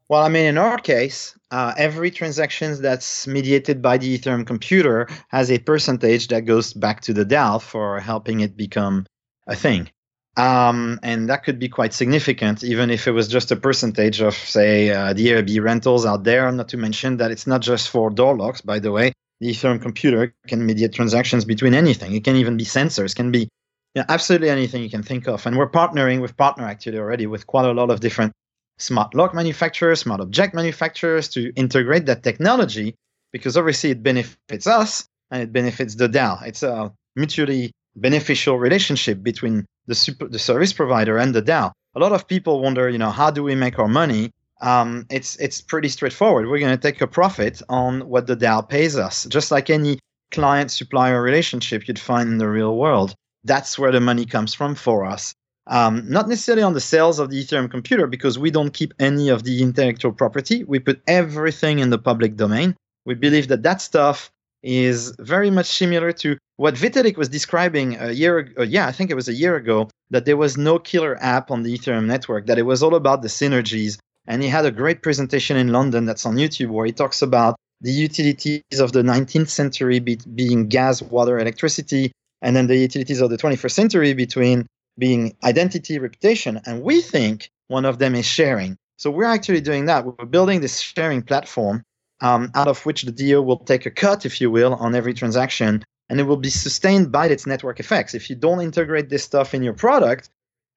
Well, 0.07 0.21
I 0.21 0.29
mean, 0.29 0.45
in 0.45 0.57
our 0.59 0.77
case, 0.77 1.35
uh, 1.49 1.73
every 1.77 2.11
transaction 2.11 2.79
that's 2.79 3.25
mediated 3.25 3.81
by 3.81 3.97
the 3.97 4.17
Ethereum 4.17 4.45
computer 4.45 5.07
has 5.29 5.49
a 5.49 5.57
percentage 5.57 6.27
that 6.27 6.41
goes 6.41 6.73
back 6.73 7.01
to 7.01 7.13
the 7.13 7.25
DAO 7.25 7.59
for 7.59 7.99
helping 7.99 8.41
it 8.41 8.55
become 8.55 9.07
a 9.47 9.55
thing. 9.55 9.89
Um, 10.37 10.99
and 11.01 11.29
that 11.29 11.43
could 11.43 11.59
be 11.59 11.69
quite 11.69 11.93
significant, 11.93 12.63
even 12.63 12.89
if 12.91 13.07
it 13.07 13.11
was 13.11 13.27
just 13.27 13.51
a 13.51 13.55
percentage 13.55 14.21
of, 14.21 14.35
say, 14.35 14.91
uh, 14.91 15.13
the 15.13 15.27
Airbnb 15.27 15.63
rentals 15.63 16.05
out 16.05 16.23
there. 16.23 16.51
Not 16.51 16.69
to 16.69 16.77
mention 16.77 17.17
that 17.17 17.31
it's 17.31 17.47
not 17.47 17.61
just 17.61 17.89
for 17.89 18.09
door 18.09 18.37
locks, 18.37 18.61
by 18.61 18.79
the 18.79 18.91
way. 18.91 19.13
The 19.39 19.51
Ethereum 19.51 19.81
computer 19.81 20.35
can 20.47 20.65
mediate 20.65 20.93
transactions 20.93 21.45
between 21.45 21.73
anything. 21.73 22.13
It 22.13 22.23
can 22.23 22.35
even 22.35 22.57
be 22.57 22.65
sensors, 22.65 23.15
can 23.15 23.31
be 23.31 23.47
you 23.95 24.01
know, 24.01 24.05
absolutely 24.09 24.49
anything 24.49 24.83
you 24.83 24.89
can 24.89 25.03
think 25.03 25.27
of. 25.27 25.45
And 25.45 25.57
we're 25.57 25.69
partnering 25.69 26.21
with 26.21 26.37
partner 26.37 26.65
actually 26.65 26.99
already 26.99 27.27
with 27.27 27.47
quite 27.47 27.65
a 27.65 27.71
lot 27.71 27.89
of 27.89 28.01
different 28.01 28.33
smart 28.77 29.13
lock 29.13 29.33
manufacturers, 29.33 30.01
smart 30.01 30.21
object 30.21 30.53
manufacturers 30.53 31.29
to 31.29 31.51
integrate 31.55 32.05
that 32.05 32.23
technology 32.23 32.95
because 33.31 33.57
obviously 33.57 33.91
it 33.91 34.03
benefits 34.03 34.67
us 34.67 35.07
and 35.31 35.41
it 35.41 35.51
benefits 35.51 35.95
the 35.95 36.07
DAO. 36.07 36.45
It's 36.45 36.63
a 36.63 36.91
mutually 37.15 37.71
beneficial 37.95 38.59
relationship 38.59 39.23
between 39.23 39.65
the 39.87 39.95
super, 39.95 40.27
the 40.27 40.39
service 40.39 40.73
provider 40.73 41.17
and 41.17 41.33
the 41.33 41.41
DAO. 41.41 41.71
A 41.95 41.99
lot 41.99 42.11
of 42.11 42.27
people 42.27 42.61
wonder, 42.61 42.89
you 42.89 42.97
know, 42.97 43.11
how 43.11 43.31
do 43.31 43.43
we 43.43 43.55
make 43.55 43.79
our 43.79 43.87
money? 43.87 44.31
Um, 44.61 45.05
it's 45.09 45.35
it's 45.37 45.61
pretty 45.61 45.89
straightforward. 45.89 46.47
We're 46.47 46.59
going 46.59 46.77
to 46.77 46.81
take 46.81 47.01
a 47.01 47.07
profit 47.07 47.61
on 47.69 48.07
what 48.07 48.27
the 48.27 48.37
DAO 48.37 48.67
pays 48.67 48.97
us, 48.97 49.25
just 49.25 49.51
like 49.51 49.69
any 49.69 49.99
client 50.31 50.71
supplier 50.71 51.21
relationship 51.21 51.87
you'd 51.87 51.99
find 51.99 52.29
in 52.29 52.37
the 52.37 52.49
real 52.49 52.75
world. 52.75 53.15
That's 53.43 53.77
where 53.77 53.91
the 53.91 54.01
money 54.01 54.25
comes 54.25 54.53
from 54.53 54.75
for 54.75 55.05
us. 55.05 55.33
Um, 55.67 56.07
not 56.07 56.29
necessarily 56.29 56.63
on 56.63 56.73
the 56.73 56.81
sales 56.81 57.17
of 57.17 57.29
the 57.29 57.43
Ethereum 57.43 57.71
computer 57.71 58.05
because 58.05 58.37
we 58.37 58.51
don't 58.51 58.73
keep 58.73 58.93
any 58.99 59.29
of 59.29 59.43
the 59.43 59.63
intellectual 59.63 60.11
property. 60.11 60.63
We 60.63 60.79
put 60.79 61.01
everything 61.07 61.79
in 61.79 61.89
the 61.89 61.97
public 61.97 62.35
domain. 62.35 62.75
We 63.05 63.15
believe 63.15 63.47
that 63.47 63.63
that 63.63 63.81
stuff 63.81 64.31
is 64.61 65.15
very 65.19 65.49
much 65.49 65.67
similar 65.67 66.11
to 66.11 66.37
what 66.57 66.75
Vitalik 66.75 67.17
was 67.17 67.29
describing 67.29 67.97
a 67.99 68.11
year 68.11 68.39
ago. 68.39 68.63
Yeah, 68.63 68.87
I 68.87 68.91
think 68.91 69.11
it 69.11 69.15
was 69.15 69.27
a 69.27 69.33
year 69.33 69.55
ago 69.55 69.89
that 70.11 70.25
there 70.25 70.37
was 70.37 70.57
no 70.57 70.79
killer 70.79 71.17
app 71.21 71.51
on 71.51 71.63
the 71.63 71.77
Ethereum 71.77 72.05
network, 72.05 72.45
that 72.47 72.57
it 72.57 72.63
was 72.63 72.81
all 72.81 72.95
about 72.95 73.21
the 73.21 73.27
synergies. 73.27 73.97
And 74.27 74.41
he 74.41 74.49
had 74.49 74.65
a 74.65 74.71
great 74.71 75.03
presentation 75.03 75.57
in 75.57 75.71
London 75.71 76.05
that's 76.05 76.25
on 76.25 76.35
YouTube 76.35 76.69
where 76.69 76.85
he 76.85 76.91
talks 76.91 77.21
about 77.21 77.55
the 77.81 77.91
utilities 77.91 78.79
of 78.79 78.91
the 78.91 79.03
19th 79.03 79.49
century 79.49 79.99
be- 79.99 80.19
being 80.33 80.67
gas, 80.67 81.01
water, 81.01 81.37
electricity, 81.37 82.11
and 82.41 82.55
then 82.55 82.67
the 82.67 82.77
utilities 82.77 83.21
of 83.21 83.29
the 83.29 83.37
21st 83.37 83.71
century 83.71 84.13
between 84.13 84.65
being 84.97 85.35
identity, 85.43 85.99
reputation. 85.99 86.61
And 86.65 86.81
we 86.81 87.01
think 87.01 87.49
one 87.67 87.85
of 87.85 87.99
them 87.99 88.15
is 88.15 88.25
sharing. 88.25 88.77
So 88.97 89.11
we're 89.11 89.25
actually 89.25 89.61
doing 89.61 89.85
that. 89.85 90.05
We're 90.05 90.25
building 90.25 90.61
this 90.61 90.79
sharing 90.79 91.21
platform 91.21 91.83
um, 92.21 92.51
out 92.55 92.67
of 92.67 92.85
which 92.85 93.03
the 93.03 93.11
DAO 93.11 93.43
will 93.43 93.57
take 93.57 93.85
a 93.85 93.91
cut, 93.91 94.25
if 94.25 94.39
you 94.39 94.49
will, 94.49 94.75
on 94.75 94.95
every 94.95 95.13
transaction, 95.13 95.83
and 96.09 96.19
it 96.19 96.23
will 96.23 96.37
be 96.37 96.49
sustained 96.49 97.11
by 97.11 97.27
its 97.27 97.45
network 97.45 97.79
effects. 97.79 98.13
If 98.13 98.29
you 98.29 98.35
don't 98.35 98.61
integrate 98.61 99.09
this 99.09 99.23
stuff 99.23 99.53
in 99.53 99.63
your 99.63 99.73
product, 99.73 100.29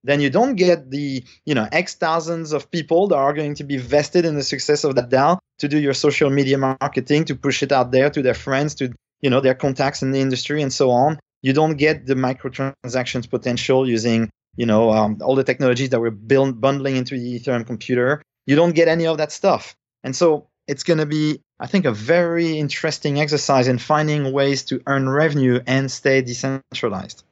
then 0.04 0.20
you 0.20 0.30
don't 0.30 0.54
get 0.54 0.90
the 0.90 1.24
you 1.44 1.54
know 1.54 1.68
x 1.72 1.94
thousands 1.94 2.52
of 2.52 2.70
people 2.70 3.08
that 3.08 3.16
are 3.16 3.32
going 3.32 3.54
to 3.54 3.64
be 3.64 3.76
vested 3.76 4.24
in 4.24 4.34
the 4.34 4.42
success 4.42 4.84
of 4.84 4.94
that 4.94 5.10
DAO 5.10 5.38
to 5.58 5.68
do 5.68 5.78
your 5.78 5.94
social 5.94 6.30
media 6.30 6.58
marketing, 6.58 7.24
to 7.26 7.34
push 7.34 7.62
it 7.62 7.72
out 7.72 7.90
there 7.90 8.10
to 8.10 8.22
their 8.22 8.34
friends, 8.34 8.74
to 8.76 8.92
you 9.20 9.30
know 9.30 9.40
their 9.40 9.54
contacts 9.54 10.02
in 10.02 10.10
the 10.12 10.20
industry, 10.20 10.62
and 10.62 10.72
so 10.72 10.90
on. 10.90 11.18
You 11.42 11.52
don't 11.52 11.76
get 11.76 12.06
the 12.06 12.14
microtransactions 12.14 13.30
potential 13.30 13.88
using 13.88 14.30
you 14.56 14.66
know 14.66 14.90
um, 14.90 15.18
all 15.22 15.34
the 15.34 15.44
technologies 15.44 15.90
that 15.90 16.00
we're 16.00 16.10
build, 16.10 16.60
bundling 16.60 16.96
into 16.96 17.18
the 17.18 17.38
Ethereum 17.38 17.66
computer. 17.66 18.22
You 18.46 18.56
don't 18.56 18.74
get 18.74 18.88
any 18.88 19.06
of 19.06 19.18
that 19.18 19.32
stuff, 19.32 19.76
and 20.02 20.16
so 20.16 20.48
it's 20.66 20.82
going 20.82 20.98
to 20.98 21.06
be, 21.06 21.40
I 21.60 21.66
think, 21.66 21.86
a 21.86 21.92
very 21.92 22.58
interesting 22.58 23.20
exercise 23.20 23.68
in 23.68 23.78
finding 23.78 24.32
ways 24.32 24.62
to 24.64 24.82
earn 24.86 25.08
revenue 25.08 25.60
and 25.66 25.90
stay 25.90 26.20
decentralized. 26.20 27.24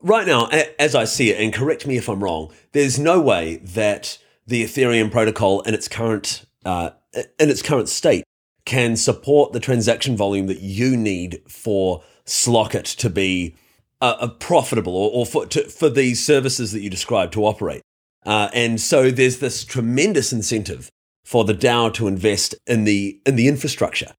Right 0.00 0.26
now, 0.26 0.48
as 0.78 0.94
I 0.94 1.04
see 1.04 1.30
it, 1.30 1.40
and 1.40 1.52
correct 1.52 1.86
me 1.86 1.96
if 1.96 2.08
I'm 2.08 2.22
wrong, 2.22 2.52
there's 2.72 2.98
no 2.98 3.20
way 3.20 3.56
that 3.56 4.18
the 4.46 4.62
Ethereum 4.62 5.10
protocol 5.10 5.62
in 5.62 5.74
its 5.74 5.88
current 5.88 6.44
uh, 6.64 6.90
in 7.14 7.50
its 7.50 7.62
current 7.62 7.88
state 7.88 8.24
can 8.68 8.96
support 8.96 9.52
the 9.52 9.60
transaction 9.60 10.14
volume 10.14 10.46
that 10.46 10.60
you 10.60 10.94
need 10.94 11.40
for 11.48 12.04
Slockit 12.26 12.94
to 12.96 13.08
be 13.08 13.56
uh, 14.02 14.28
profitable 14.28 14.94
or, 14.94 15.10
or 15.10 15.26
for 15.26 15.46
to, 15.46 15.64
for 15.64 15.88
these 15.88 16.24
services 16.24 16.72
that 16.72 16.80
you 16.80 16.90
described 16.90 17.32
to 17.32 17.46
operate. 17.46 17.82
Uh, 18.26 18.50
and 18.52 18.78
so 18.78 19.10
there's 19.10 19.38
this 19.38 19.64
tremendous 19.64 20.34
incentive 20.34 20.90
for 21.24 21.44
the 21.44 21.54
DAO 21.54 21.92
to 21.94 22.06
invest 22.06 22.54
in 22.66 22.84
the 22.84 23.18
in 23.24 23.36
the 23.36 23.48
infrastructure. 23.48 24.12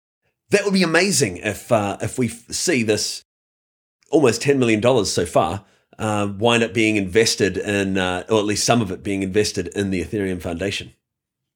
That 0.50 0.66
would 0.66 0.74
be 0.74 0.84
amazing 0.84 1.38
if 1.38 1.72
uh, 1.72 1.98
if 2.02 2.18
we 2.18 2.28
see 2.28 2.82
this 2.82 3.24
almost 4.10 4.42
ten 4.42 4.58
million 4.58 4.82
dollars 4.82 5.12
so 5.12 5.28
far 5.28 5.64
uh, 6.00 6.34
wind 6.40 6.64
up 6.64 6.74
being 6.74 6.96
invested 6.96 7.56
in, 7.58 8.00
uh, 8.00 8.24
or 8.30 8.40
at 8.40 8.46
least 8.46 8.64
some 8.64 8.82
of 8.82 8.90
it 8.90 9.04
being 9.04 9.22
invested 9.22 9.68
in 9.70 9.92
the 9.92 10.04
Ethereum 10.04 10.42
Foundation. 10.42 10.94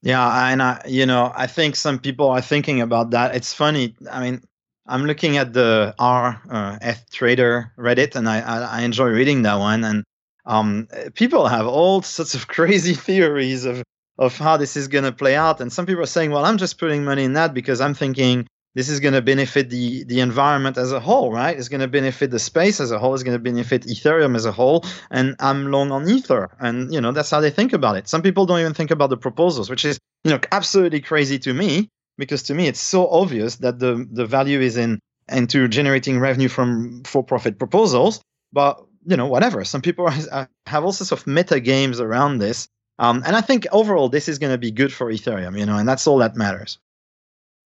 Yeah, 0.03 0.49
and 0.49 0.61
I, 0.61 0.81
you 0.85 1.05
know, 1.05 1.31
I 1.33 1.47
think 1.47 1.77
some 1.77 1.97
people 1.97 2.29
are 2.29 2.41
thinking 2.41 2.81
about 2.81 3.11
that. 3.11 3.35
It's 3.35 3.53
funny. 3.53 3.95
I 4.11 4.21
mean, 4.21 4.41
I'm 4.85 5.05
looking 5.05 5.37
at 5.37 5.53
the 5.53 5.95
R 5.97 6.41
uh, 6.49 6.77
EthTrader 6.79 7.71
Reddit, 7.77 8.15
and 8.15 8.27
I, 8.27 8.41
I, 8.41 8.59
I 8.79 8.81
enjoy 8.81 9.07
reading 9.07 9.43
that 9.43 9.55
one. 9.55 9.85
And 9.85 10.03
um, 10.45 10.89
people 11.15 11.47
have 11.47 11.65
all 11.67 12.01
sorts 12.01 12.35
of 12.35 12.47
crazy 12.55 12.93
theories 12.95 13.63
of 13.63 13.81
of 14.19 14.37
how 14.37 14.57
this 14.57 14.75
is 14.75 14.89
going 14.89 15.05
to 15.05 15.11
play 15.13 15.35
out. 15.35 15.61
And 15.61 15.71
some 15.71 15.85
people 15.85 16.03
are 16.03 16.05
saying, 16.05 16.31
well, 16.31 16.45
I'm 16.45 16.57
just 16.57 16.77
putting 16.77 17.03
money 17.05 17.23
in 17.23 17.33
that 17.33 17.53
because 17.53 17.81
I'm 17.81 17.95
thinking 17.95 18.45
this 18.75 18.89
is 18.89 18.99
going 18.99 19.13
to 19.13 19.21
benefit 19.21 19.69
the, 19.69 20.03
the 20.05 20.19
environment 20.19 20.77
as 20.77 20.91
a 20.91 20.99
whole, 20.99 21.31
right? 21.31 21.57
It's 21.57 21.69
going 21.69 21.81
to 21.81 21.87
benefit 21.87 22.31
the 22.31 22.39
space 22.39 22.79
as 22.79 22.91
a 22.91 22.99
whole. 22.99 23.13
It's 23.13 23.23
going 23.23 23.37
to 23.37 23.43
benefit 23.43 23.83
Ethereum 23.83 24.35
as 24.35 24.45
a 24.45 24.51
whole. 24.51 24.85
And 25.11 25.35
I'm 25.39 25.71
long 25.71 25.91
on 25.91 26.09
Ether. 26.09 26.49
And, 26.59 26.93
you 26.93 26.99
know, 26.99 27.11
that's 27.11 27.29
how 27.29 27.39
they 27.39 27.51
think 27.51 27.73
about 27.73 27.97
it. 27.97 28.07
Some 28.07 28.21
people 28.21 28.45
don't 28.45 28.59
even 28.59 28.73
think 28.73 28.91
about 28.91 29.09
the 29.09 29.17
proposals, 29.17 29.69
which 29.69 29.85
is, 29.85 29.99
you 30.23 30.31
know, 30.31 30.39
absolutely 30.51 31.01
crazy 31.01 31.39
to 31.39 31.53
me 31.53 31.89
because 32.17 32.43
to 32.43 32.53
me, 32.53 32.67
it's 32.67 32.81
so 32.81 33.07
obvious 33.07 33.57
that 33.57 33.79
the, 33.79 34.07
the 34.11 34.25
value 34.25 34.59
is 34.59 34.77
in 34.77 34.99
into 35.29 35.67
generating 35.69 36.19
revenue 36.19 36.49
from 36.49 37.03
for-profit 37.03 37.57
proposals. 37.57 38.21
But, 38.51 38.83
you 39.05 39.17
know, 39.17 39.27
whatever. 39.27 39.63
Some 39.63 39.81
people 39.81 40.07
are, 40.07 40.49
have 40.65 40.83
all 40.83 40.91
sorts 40.91 41.11
of 41.11 41.27
meta 41.27 41.59
games 41.59 41.99
around 41.99 42.39
this 42.39 42.67
um, 42.99 43.23
and 43.25 43.35
I 43.35 43.41
think 43.41 43.67
overall, 43.71 44.09
this 44.09 44.27
is 44.29 44.39
going 44.39 44.53
to 44.53 44.57
be 44.57 44.71
good 44.71 44.93
for 44.93 45.11
Ethereum, 45.11 45.57
you 45.57 45.65
know, 45.65 45.77
and 45.77 45.87
that's 45.87 46.07
all 46.07 46.19
that 46.19 46.35
matters. 46.35 46.77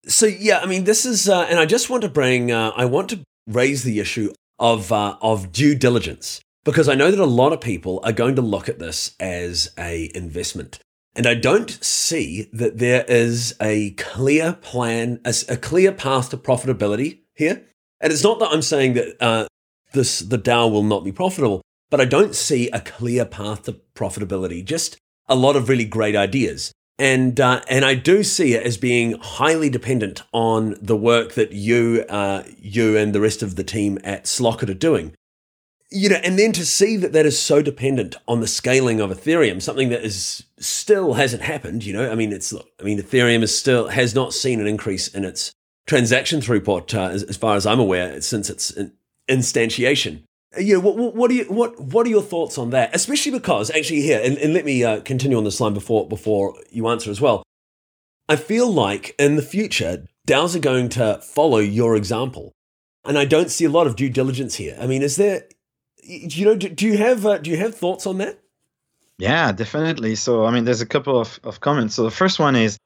So 0.06 0.26
yeah, 0.26 0.60
I 0.60 0.66
mean, 0.66 0.84
this 0.84 1.06
is, 1.06 1.28
uh, 1.28 1.48
and 1.50 1.60
I 1.60 1.66
just 1.66 1.90
want 1.90 2.04
to 2.04 2.10
bring, 2.10 2.52
uh, 2.52 2.72
I 2.76 2.86
want 2.86 3.10
to 3.10 3.20
raise 3.48 3.84
the 3.84 4.00
issue 4.00 4.34
of 4.60 4.92
uh, 4.92 5.18
of 5.22 5.52
due 5.52 5.76
diligence 5.76 6.42
because 6.64 6.90
I 6.90 6.96
know 6.96 7.12
that 7.12 7.20
a 7.20 7.26
lot 7.26 7.54
of 7.54 7.62
people 7.62 8.00
are 8.04 8.12
going 8.12 8.36
to 8.36 8.42
look 8.42 8.68
at 8.68 8.80
this 8.80 9.16
as 9.20 9.72
a 9.78 10.12
investment, 10.16 10.80
and 11.16 11.26
I 11.26 11.34
don't 11.34 11.72
see 11.84 12.50
that 12.54 12.78
there 12.78 13.06
is 13.08 13.56
a 13.62 13.92
clear 13.92 14.54
plan, 14.54 15.20
a, 15.26 15.34
a 15.50 15.58
clear 15.58 15.92
path 15.92 16.30
to 16.32 16.38
profitability 16.38 17.20
here. 17.36 17.64
And 18.00 18.14
it's 18.14 18.24
not 18.24 18.40
that 18.40 18.50
I'm 18.52 18.62
saying 18.62 18.94
that 18.94 19.16
uh, 19.22 19.48
this 19.94 20.20
the 20.20 20.38
DAO 20.38 20.72
will 20.72 20.84
not 20.84 21.04
be 21.04 21.12
profitable, 21.12 21.62
but 21.90 22.02
I 22.02 22.06
don't 22.06 22.36
see 22.36 22.70
a 22.70 22.80
clear 22.80 23.26
path 23.26 23.64
to 23.64 23.80
profitability. 23.96 24.64
Just 24.64 24.98
a 25.28 25.36
lot 25.36 25.56
of 25.56 25.70
really 25.70 25.86
great 25.86 26.16
ideas. 26.16 26.72
And, 27.00 27.40
uh, 27.40 27.62
and 27.70 27.86
I 27.86 27.94
do 27.94 28.24
see 28.24 28.56
it 28.56 28.64
as 28.64 28.78
being 28.78 29.18
highly 29.20 29.70
dependent 29.70 30.24
on 30.34 30.76
the 30.82 30.96
work 30.96 31.34
that 31.34 31.52
you, 31.52 32.06
uh, 32.10 32.44
you 32.58 32.98
and 32.98 33.14
the 33.14 33.22
rest 33.22 33.44
of 33.44 33.56
the 33.56 33.64
team 33.64 34.00
at 34.04 34.26
Slockit 34.26 34.70
are 34.70 34.74
doing. 34.74 35.14
You 35.90 36.10
know, 36.10 36.20
and 36.24 36.38
then 36.38 36.52
to 36.54 36.66
see 36.66 36.98
that 36.98 37.14
that 37.14 37.26
is 37.26 37.40
so 37.40 37.62
dependent 37.62 38.16
on 38.28 38.42
the 38.42 38.48
scaling 38.48 39.00
of 39.00 39.10
Ethereum, 39.10 39.62
something 39.62 39.90
that 39.90 40.04
is 40.04 40.44
still 40.60 41.14
hasn't 41.14 41.44
happened. 41.44 41.86
You 41.86 41.94
know, 41.94 42.12
I 42.12 42.16
mean, 42.16 42.34
it's 42.34 42.52
look, 42.52 42.70
I 42.80 42.84
mean, 42.84 43.00
Ethereum 43.00 43.42
is 43.42 43.58
still 43.58 43.88
has 43.88 44.14
not 44.14 44.34
seen 44.34 44.60
an 44.60 44.68
increase 44.68 45.08
in 45.08 45.24
its 45.24 45.54
transaction 45.86 46.42
throughput 46.42 46.94
uh, 46.94 47.10
as, 47.14 47.24
as, 47.24 47.38
far 47.38 47.56
as 47.56 47.66
I'm 47.66 47.80
aware 47.80 48.20
since 48.20 48.50
its 48.50 48.78
instantiation 49.30 50.24
you 50.58 50.76
know, 50.76 50.80
what, 50.80 51.16
what, 51.16 51.32
are 51.32 51.34
you, 51.34 51.46
what, 51.46 51.80
what 51.80 52.06
are 52.06 52.10
your 52.10 52.22
thoughts 52.22 52.58
on 52.58 52.70
that? 52.72 52.96
Especially 52.96 53.32
because 53.32 53.70
actually 53.70 54.02
here, 54.02 54.22
and, 54.24 54.38
and 54.38 54.54
let 54.54 54.66
me 54.66 54.84
uh, 54.84 55.02
continue 55.02 55.38
on 55.38 55.44
this 55.44 55.60
line 55.60 55.74
before, 55.74 56.08
before 56.08 56.56
you 56.72 56.88
answer 56.88 57.12
as 57.12 57.20
well. 57.20 57.44
I 58.30 58.36
feel 58.36 58.72
like 58.72 59.16
in 59.18 59.36
the 59.36 59.42
future, 59.42 60.06
DAOs 60.28 60.56
are 60.56 60.60
going 60.60 60.90
to 60.90 61.20
follow 61.22 61.60
your 61.60 61.96
example. 61.96 62.52
And 63.06 63.18
I 63.18 63.26
don't 63.26 63.50
see 63.50 63.66
a 63.66 63.70
lot 63.70 63.88
of 63.88 63.96
due 63.96 64.10
diligence 64.10 64.56
here. 64.56 64.78
I 64.80 64.88
mean, 64.88 65.02
is 65.02 65.16
there, 65.16 65.44
you 66.04 66.46
know, 66.46 66.56
do, 66.56 66.68
do 66.70 66.86
you 66.86 66.98
have, 66.98 67.26
uh, 67.26 67.38
do 67.38 67.50
you 67.50 67.58
have 67.58 67.76
thoughts 67.76 68.06
on 68.06 68.18
that? 68.18 68.40
Yeah, 69.18 69.52
definitely. 69.52 70.16
So, 70.16 70.46
I 70.46 70.52
mean, 70.52 70.66
there's 70.66 70.82
a 70.82 70.86
couple 70.86 71.20
of, 71.20 71.40
of 71.44 71.62
comments. 71.62 71.96
So 71.96 72.04
the 72.04 72.12
first 72.12 72.38
one 72.38 72.56
is, 72.56 72.78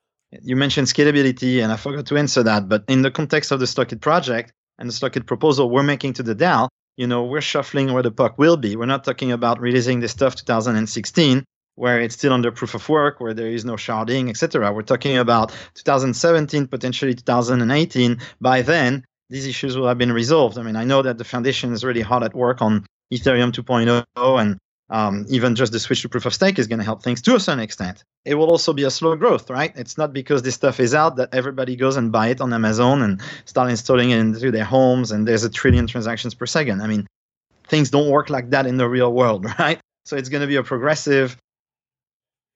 you 0.41 0.56
mentioned 0.56 0.88
scalability, 0.88 1.62
and 1.62 1.71
I 1.71 1.76
forgot 1.76 2.06
to 2.08 2.17
answer 2.17 2.43
that. 2.43 2.69
But 2.69 2.86
in 2.88 3.02
the 3.02 3.12
context 3.12 3.52
of 3.52 3.60
the 3.60 3.65
Slockit 3.65 4.00
project 4.00 4.54
and 4.78 4.88
the 4.88 4.93
Slockit 4.93 5.26
proposal 5.26 5.69
we're 5.69 5.84
making 5.84 6.13
to 6.13 6.24
the 6.24 6.36
DAO, 6.36 6.69
you 6.98 7.08
know, 7.08 7.24
we're 7.26 7.42
shuffling 7.42 7.94
where 7.94 8.04
the 8.04 8.12
puck 8.12 8.38
will 8.38 8.58
be. 8.58 8.76
We're 8.76 8.86
not 8.86 9.04
talking 9.04 9.32
about 9.32 9.60
releasing 9.60 10.00
this 10.00 10.12
stuff 10.12 10.36
2016 10.36 11.44
where 11.76 12.02
it's 12.02 12.16
still 12.16 12.34
under 12.34 12.52
proof 12.52 12.76
of 12.76 12.88
work, 12.90 13.20
where 13.20 13.34
there 13.34 13.48
is 13.48 13.66
no 13.66 13.74
sharding, 13.74 14.30
etc. 14.30 14.72
We're 14.72 14.82
talking 14.82 15.18
about 15.18 15.52
2017, 15.76 16.68
potentially 16.68 17.16
2018. 17.16 18.20
By 18.40 18.62
then, 18.62 19.06
these 19.30 19.48
issues 19.48 19.78
will 19.78 19.88
have 19.88 19.98
been 19.98 20.12
resolved. 20.12 20.58
I 20.58 20.64
mean, 20.64 20.76
I 20.76 20.84
know 20.84 21.02
that 21.02 21.18
the 21.18 21.24
foundation 21.24 21.72
is 21.72 21.84
really 21.84 22.02
hard 22.02 22.24
at 22.24 22.36
work 22.36 22.62
on 22.62 22.86
Ethereum 23.12 23.52
2.0 23.52 24.42
and 24.42 24.60
um, 24.92 25.26
even 25.30 25.56
just 25.56 25.72
the 25.72 25.80
switch 25.80 26.02
to 26.02 26.10
proof 26.10 26.26
of 26.26 26.34
stake 26.34 26.60
is 26.60 26.68
going 26.68 26.80
to 26.80 26.86
help 26.86 27.02
things 27.02 27.22
to 27.22 27.36
a 27.36 27.40
certain 27.40 27.62
extent. 27.62 28.04
It 28.26 28.36
will 28.36 28.50
also 28.52 28.74
be 28.74 28.84
a 28.84 28.92
slow 28.92 29.16
growth, 29.16 29.50
right? 29.50 29.72
It's 29.76 29.98
not 29.98 30.12
because 30.12 30.44
this 30.44 30.56
stuff 30.56 30.82
is 30.82 30.94
out 30.94 31.16
that 31.16 31.30
everybody 31.34 31.78
goes 31.78 31.96
and 31.96 32.12
buy 32.12 32.28
it 32.28 32.42
on 32.42 32.54
Amazon 32.54 33.02
and 33.02 33.22
start 33.46 33.70
installing 33.70 34.12
it 34.12 34.20
into 34.20 34.52
their 34.52 34.66
homes 34.66 35.12
and 35.12 35.26
there's 35.26 35.46
a 35.46 35.50
trillion 35.50 35.88
transactions 35.88 36.36
per 36.36 36.46
second. 36.46 36.82
I 36.82 36.88
mean, 36.88 37.08
things 37.68 37.90
don't 37.90 38.10
work 38.10 38.30
like 38.30 38.50
that 38.50 38.68
in 38.68 38.76
the 38.76 38.88
real 38.88 39.14
world, 39.14 39.46
right? 39.60 39.80
So 40.04 40.18
it's 40.18 40.30
going 40.30 40.42
to 40.42 40.48
be 40.48 40.58
a 40.58 40.64
progressive 40.64 41.38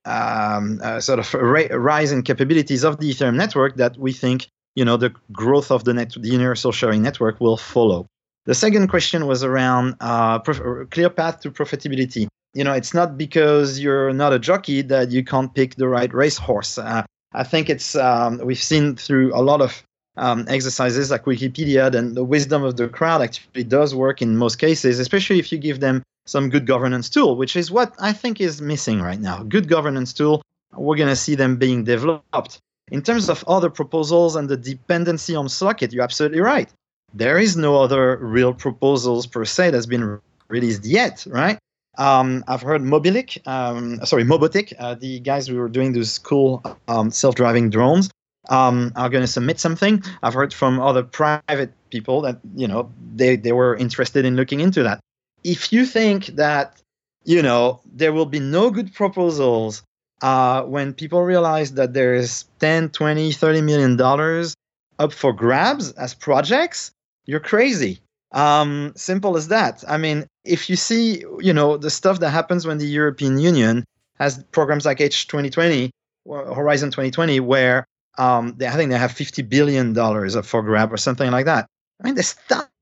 um, 0.03 0.81
uh, 0.83 0.99
sort 0.99 1.19
of 1.19 1.33
rise 1.33 2.11
in 2.11 2.21
capabilities 2.21 2.83
of 2.83 2.99
the 2.99 3.09
Ethereum 3.09 3.35
network 3.35 3.77
that 3.77 3.97
we 3.97 4.11
think, 4.11 4.47
you 4.75 4.83
know, 4.83 4.97
the 4.97 5.13
growth 5.31 5.71
of 5.71 5.85
the 5.85 5.93
net, 5.93 6.11
the 6.11 6.27
universal 6.27 6.73
sharing 6.73 7.01
network 7.01 7.39
will 7.39 7.57
follow. 7.57 8.07
The 8.45 8.53
second 8.53 8.89
question 8.89 9.25
was 9.25 9.43
around 9.43 9.95
uh, 9.99 10.39
prof- 10.39 10.89
clear 10.91 11.09
path 11.09 11.39
to 11.41 11.51
profitability. 11.51 12.27
You 12.53 12.63
know, 12.63 12.73
it's 12.73 12.93
not 12.93 13.17
because 13.17 13.79
you're 13.79 14.13
not 14.13 14.33
a 14.33 14.39
jockey 14.39 14.83
that 14.83 15.09
you 15.09 15.23
can't 15.23 15.53
pick 15.53 15.75
the 15.75 15.87
right 15.87 16.13
racehorse. 16.13 16.77
Uh, 16.77 17.03
I 17.33 17.43
think 17.43 17.69
it's 17.69 17.95
um, 17.95 18.37
we've 18.37 18.61
seen 18.61 18.95
through 18.95 19.35
a 19.35 19.41
lot 19.41 19.61
of 19.61 19.83
um, 20.15 20.45
exercises 20.47 21.09
like 21.09 21.25
Wikipedia, 21.25 21.93
and 21.93 22.15
the 22.15 22.23
wisdom 22.23 22.63
of 22.63 22.77
the 22.77 22.87
crowd 22.87 23.21
actually 23.21 23.63
does 23.63 23.95
work 23.95 24.21
in 24.21 24.37
most 24.37 24.57
cases, 24.57 24.99
especially 24.99 25.39
if 25.39 25.51
you 25.51 25.57
give 25.57 25.79
them 25.79 26.03
some 26.27 26.49
good 26.49 26.67
governance 26.67 27.09
tool, 27.09 27.35
which 27.35 27.55
is 27.55 27.71
what 27.71 27.93
I 27.99 28.13
think 28.13 28.39
is 28.39 28.61
missing 28.61 29.01
right 29.01 29.19
now. 29.19 29.43
Good 29.43 29.67
governance 29.67 30.13
tool. 30.13 30.43
We're 30.71 30.97
going 30.97 31.09
to 31.09 31.15
see 31.15 31.35
them 31.35 31.57
being 31.57 31.83
developed. 31.83 32.59
In 32.91 33.01
terms 33.01 33.27
of 33.27 33.43
other 33.47 33.71
proposals 33.71 34.35
and 34.35 34.47
the 34.47 34.57
dependency 34.57 35.35
on 35.35 35.47
Slockit, 35.47 35.91
you're 35.91 36.03
absolutely 36.03 36.41
right 36.41 36.69
there 37.15 37.39
is 37.39 37.55
no 37.55 37.81
other 37.81 38.17
real 38.17 38.53
proposals 38.53 39.25
per 39.25 39.45
se 39.45 39.71
that's 39.71 39.85
been 39.85 40.19
released 40.49 40.85
yet, 40.85 41.25
right? 41.29 41.57
Um, 41.97 42.43
I've 42.47 42.61
heard 42.61 42.81
Mobilic, 42.81 43.41
um, 43.47 44.05
sorry, 44.05 44.25
Mobotiq, 44.25 44.73
uh, 44.77 44.95
the 44.95 45.21
guys 45.21 45.47
who 45.47 45.55
were 45.55 45.69
doing 45.69 45.93
those 45.93 46.17
cool 46.17 46.61
um, 46.89 47.09
self-driving 47.09 47.69
drones, 47.69 48.09
um, 48.49 48.91
are 48.97 49.09
going 49.09 49.23
to 49.23 49.31
submit 49.31 49.59
something. 49.59 50.03
I've 50.21 50.33
heard 50.33 50.53
from 50.53 50.79
other 50.79 51.03
private 51.03 51.71
people 51.89 52.21
that 52.21 52.39
you 52.55 52.67
know 52.67 52.91
they 53.15 53.37
they 53.37 53.53
were 53.53 53.75
interested 53.75 54.25
in 54.25 54.35
looking 54.35 54.59
into 54.59 54.83
that. 54.83 54.99
If 55.43 55.71
you 55.71 55.85
think 55.85 56.27
that 56.35 56.81
you 57.23 57.41
know 57.41 57.79
there 57.85 58.11
will 58.13 58.25
be 58.25 58.39
no 58.39 58.69
good 58.69 58.93
proposals 58.93 59.83
uh, 60.21 60.63
when 60.63 60.93
people 60.93 61.23
realize 61.23 61.73
that 61.73 61.93
there's 61.93 62.45
10, 62.59 62.89
20, 62.89 63.31
30 63.31 63.61
million 63.61 63.95
dollars 63.95 64.53
up 64.99 65.11
for 65.11 65.33
grabs 65.33 65.91
as 65.93 66.13
projects, 66.13 66.91
you're 67.25 67.39
crazy. 67.39 67.99
Um, 68.31 68.91
simple 68.95 69.37
as 69.37 69.47
that. 69.47 69.83
I 69.87 69.97
mean, 69.97 70.27
if 70.43 70.69
you 70.69 70.75
see, 70.75 71.23
you 71.39 71.53
know, 71.53 71.77
the 71.77 71.89
stuff 71.89 72.19
that 72.19 72.31
happens 72.31 72.67
when 72.67 72.77
the 72.77 72.87
European 72.87 73.39
Union 73.39 73.85
has 74.19 74.43
programs 74.51 74.85
like 74.85 74.99
H 74.99 75.27
2020, 75.27 75.91
Horizon 76.27 76.89
2020, 76.91 77.39
where 77.39 77.85
um, 78.17 78.55
they, 78.57 78.67
I 78.67 78.71
think 78.71 78.91
they 78.91 78.97
have 78.97 79.11
50 79.11 79.41
billion 79.43 79.93
dollars 79.93 80.35
up 80.35 80.45
for 80.45 80.61
grab 80.61 80.91
or 80.91 80.97
something 80.97 81.31
like 81.31 81.45
that. 81.45 81.67
I 82.01 82.05
mean, 82.05 82.15
there's 82.15 82.33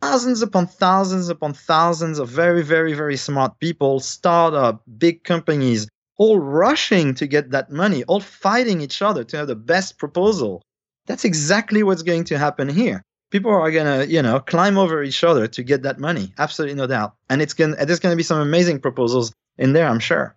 thousands 0.01 0.41
upon 0.41 0.67
thousands 0.67 1.29
upon 1.29 1.53
thousands 1.53 2.17
of 2.19 2.29
very, 2.29 2.63
very, 2.63 2.93
very 2.93 3.17
smart 3.17 3.59
people, 3.59 3.99
startup, 3.99 4.81
big 4.97 5.23
companies, 5.23 5.87
all 6.17 6.39
rushing 6.39 7.13
to 7.15 7.27
get 7.27 7.51
that 7.51 7.71
money, 7.71 8.03
all 8.05 8.19
fighting 8.19 8.81
each 8.81 9.01
other 9.01 9.23
to 9.25 9.37
have 9.37 9.47
the 9.47 9.55
best 9.55 9.99
proposal. 9.99 10.63
That's 11.05 11.25
exactly 11.25 11.83
what's 11.83 12.01
going 12.01 12.23
to 12.25 12.39
happen 12.39 12.69
here. 12.69 13.03
People 13.33 13.49
are 13.49 13.71
gonna, 13.71 14.05
you 14.05 14.21
know, 14.21 14.39
climb 14.39 14.77
over 14.77 15.01
each 15.01 15.23
other 15.23 15.47
to 15.47 15.63
get 15.63 15.81
that 15.81 15.97
money. 15.97 16.31
Absolutely 16.37 16.75
no 16.75 16.85
doubt. 16.85 17.15
And 17.31 17.41
it's 17.41 17.55
gonna 17.55 17.83
there's 17.83 17.99
gonna 17.99 18.15
be 18.15 18.21
some 18.21 18.39
amazing 18.39 18.79
proposals 18.79 19.33
in 19.57 19.73
there, 19.73 19.87
I'm 19.87 19.99
sure. 19.99 20.35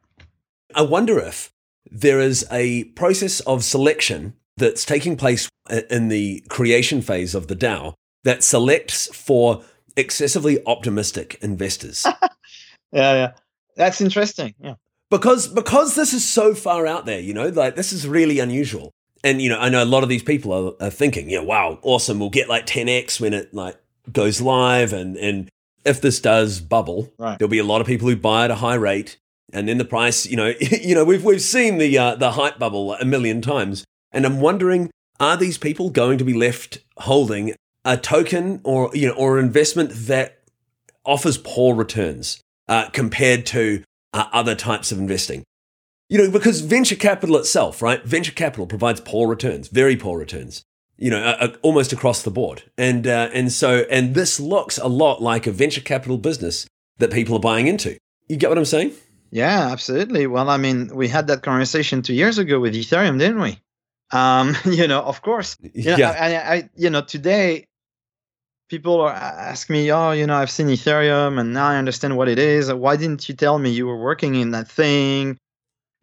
I 0.74 0.80
wonder 0.80 1.18
if 1.18 1.52
there 1.90 2.20
is 2.20 2.46
a 2.50 2.84
process 3.00 3.40
of 3.40 3.64
selection 3.64 4.32
that's 4.56 4.86
taking 4.86 5.14
place 5.14 5.46
uh, 5.68 5.82
in 5.90 6.08
the 6.08 6.42
creation 6.48 7.02
phase 7.02 7.34
of 7.34 7.48
the 7.48 7.54
DAO 7.54 7.92
that 8.24 8.42
selects 8.42 9.14
for 9.14 9.62
excessively 9.94 10.64
optimistic 10.64 11.38
investors. 11.42 12.06
yeah, 12.92 13.12
yeah. 13.12 13.32
That's 13.76 14.00
interesting. 14.00 14.54
Yeah. 14.58 14.76
Because 15.10 15.48
because 15.48 15.96
this 15.96 16.14
is 16.14 16.24
so 16.26 16.54
far 16.54 16.86
out 16.86 17.04
there, 17.04 17.20
you 17.20 17.34
know, 17.34 17.48
like 17.48 17.76
this 17.76 17.92
is 17.92 18.08
really 18.08 18.38
unusual. 18.38 18.94
And 19.26 19.42
you 19.42 19.48
know, 19.48 19.58
I 19.58 19.70
know 19.70 19.82
a 19.82 19.84
lot 19.84 20.04
of 20.04 20.08
these 20.08 20.22
people 20.22 20.52
are, 20.52 20.86
are 20.86 20.90
thinking, 20.90 21.28
yeah, 21.28 21.40
wow, 21.40 21.80
awesome, 21.82 22.20
we'll 22.20 22.30
get 22.30 22.48
like 22.48 22.64
10x 22.64 23.20
when 23.20 23.34
it 23.34 23.52
like 23.52 23.76
goes 24.12 24.40
live 24.40 24.92
and 24.92 25.16
and 25.16 25.50
if 25.84 26.00
this 26.00 26.20
does 26.20 26.60
bubble, 26.60 27.12
right. 27.18 27.36
there'll 27.38 27.50
be 27.50 27.58
a 27.58 27.64
lot 27.64 27.80
of 27.80 27.86
people 27.86 28.08
who 28.08 28.16
buy 28.16 28.44
at 28.44 28.50
a 28.50 28.56
high 28.56 28.74
rate 28.74 29.16
and 29.52 29.68
then 29.68 29.78
the 29.78 29.84
price, 29.84 30.26
you 30.26 30.36
know, 30.36 30.52
you 30.60 30.94
know, 30.94 31.04
we've 31.04 31.24
we've 31.24 31.42
seen 31.42 31.78
the 31.78 31.98
uh, 31.98 32.14
the 32.14 32.32
hype 32.32 32.58
bubble 32.58 32.94
a 32.94 33.04
million 33.04 33.42
times. 33.42 33.84
And 34.12 34.24
I'm 34.24 34.40
wondering, 34.40 34.90
are 35.18 35.36
these 35.36 35.58
people 35.58 35.90
going 35.90 36.18
to 36.18 36.24
be 36.24 36.34
left 36.34 36.78
holding 36.98 37.54
a 37.84 37.96
token 37.96 38.60
or 38.62 38.90
you 38.94 39.08
know 39.08 39.14
or 39.14 39.38
an 39.38 39.44
investment 39.44 39.90
that 39.92 40.42
offers 41.04 41.38
poor 41.38 41.74
returns 41.74 42.40
uh, 42.68 42.88
compared 42.90 43.44
to 43.46 43.82
uh, 44.12 44.26
other 44.32 44.54
types 44.54 44.92
of 44.92 44.98
investing. 44.98 45.44
You 46.08 46.18
know, 46.18 46.30
because 46.30 46.60
venture 46.60 46.96
capital 46.96 47.36
itself, 47.36 47.82
right? 47.82 48.02
Venture 48.04 48.32
capital 48.32 48.66
provides 48.66 49.00
poor 49.00 49.28
returns, 49.28 49.68
very 49.68 49.96
poor 49.96 50.18
returns. 50.18 50.62
You 50.98 51.10
know, 51.10 51.18
uh, 51.18 51.56
almost 51.62 51.92
across 51.92 52.22
the 52.22 52.30
board, 52.30 52.62
and 52.78 53.06
uh, 53.06 53.28
and 53.34 53.52
so 53.52 53.84
and 53.90 54.14
this 54.14 54.40
looks 54.40 54.78
a 54.78 54.86
lot 54.86 55.20
like 55.20 55.46
a 55.46 55.52
venture 55.52 55.82
capital 55.82 56.16
business 56.16 56.66
that 56.98 57.12
people 57.12 57.36
are 57.36 57.40
buying 57.40 57.66
into. 57.66 57.98
You 58.28 58.36
get 58.36 58.48
what 58.48 58.56
I'm 58.56 58.64
saying? 58.64 58.92
Yeah, 59.30 59.68
absolutely. 59.70 60.26
Well, 60.26 60.48
I 60.48 60.56
mean, 60.56 60.90
we 60.94 61.08
had 61.08 61.26
that 61.26 61.42
conversation 61.42 62.00
two 62.00 62.14
years 62.14 62.38
ago 62.38 62.60
with 62.60 62.74
Ethereum, 62.74 63.18
didn't 63.18 63.40
we? 63.40 63.58
Um, 64.10 64.56
you 64.64 64.88
know, 64.88 65.02
of 65.02 65.20
course. 65.20 65.56
You 65.60 65.90
know, 65.90 65.96
yeah. 65.96 66.10
I, 66.10 66.54
I, 66.54 66.70
you 66.76 66.88
know, 66.88 67.02
today 67.02 67.66
people 68.68 69.00
are 69.00 69.12
ask 69.12 69.68
me, 69.68 69.92
oh, 69.92 70.12
you 70.12 70.26
know, 70.26 70.36
I've 70.36 70.50
seen 70.50 70.68
Ethereum 70.68 71.38
and 71.38 71.52
now 71.52 71.66
I 71.66 71.76
understand 71.76 72.16
what 72.16 72.28
it 72.28 72.38
is. 72.38 72.72
Why 72.72 72.96
didn't 72.96 73.28
you 73.28 73.34
tell 73.34 73.58
me 73.58 73.70
you 73.70 73.86
were 73.86 73.98
working 73.98 74.34
in 74.36 74.52
that 74.52 74.68
thing? 74.68 75.38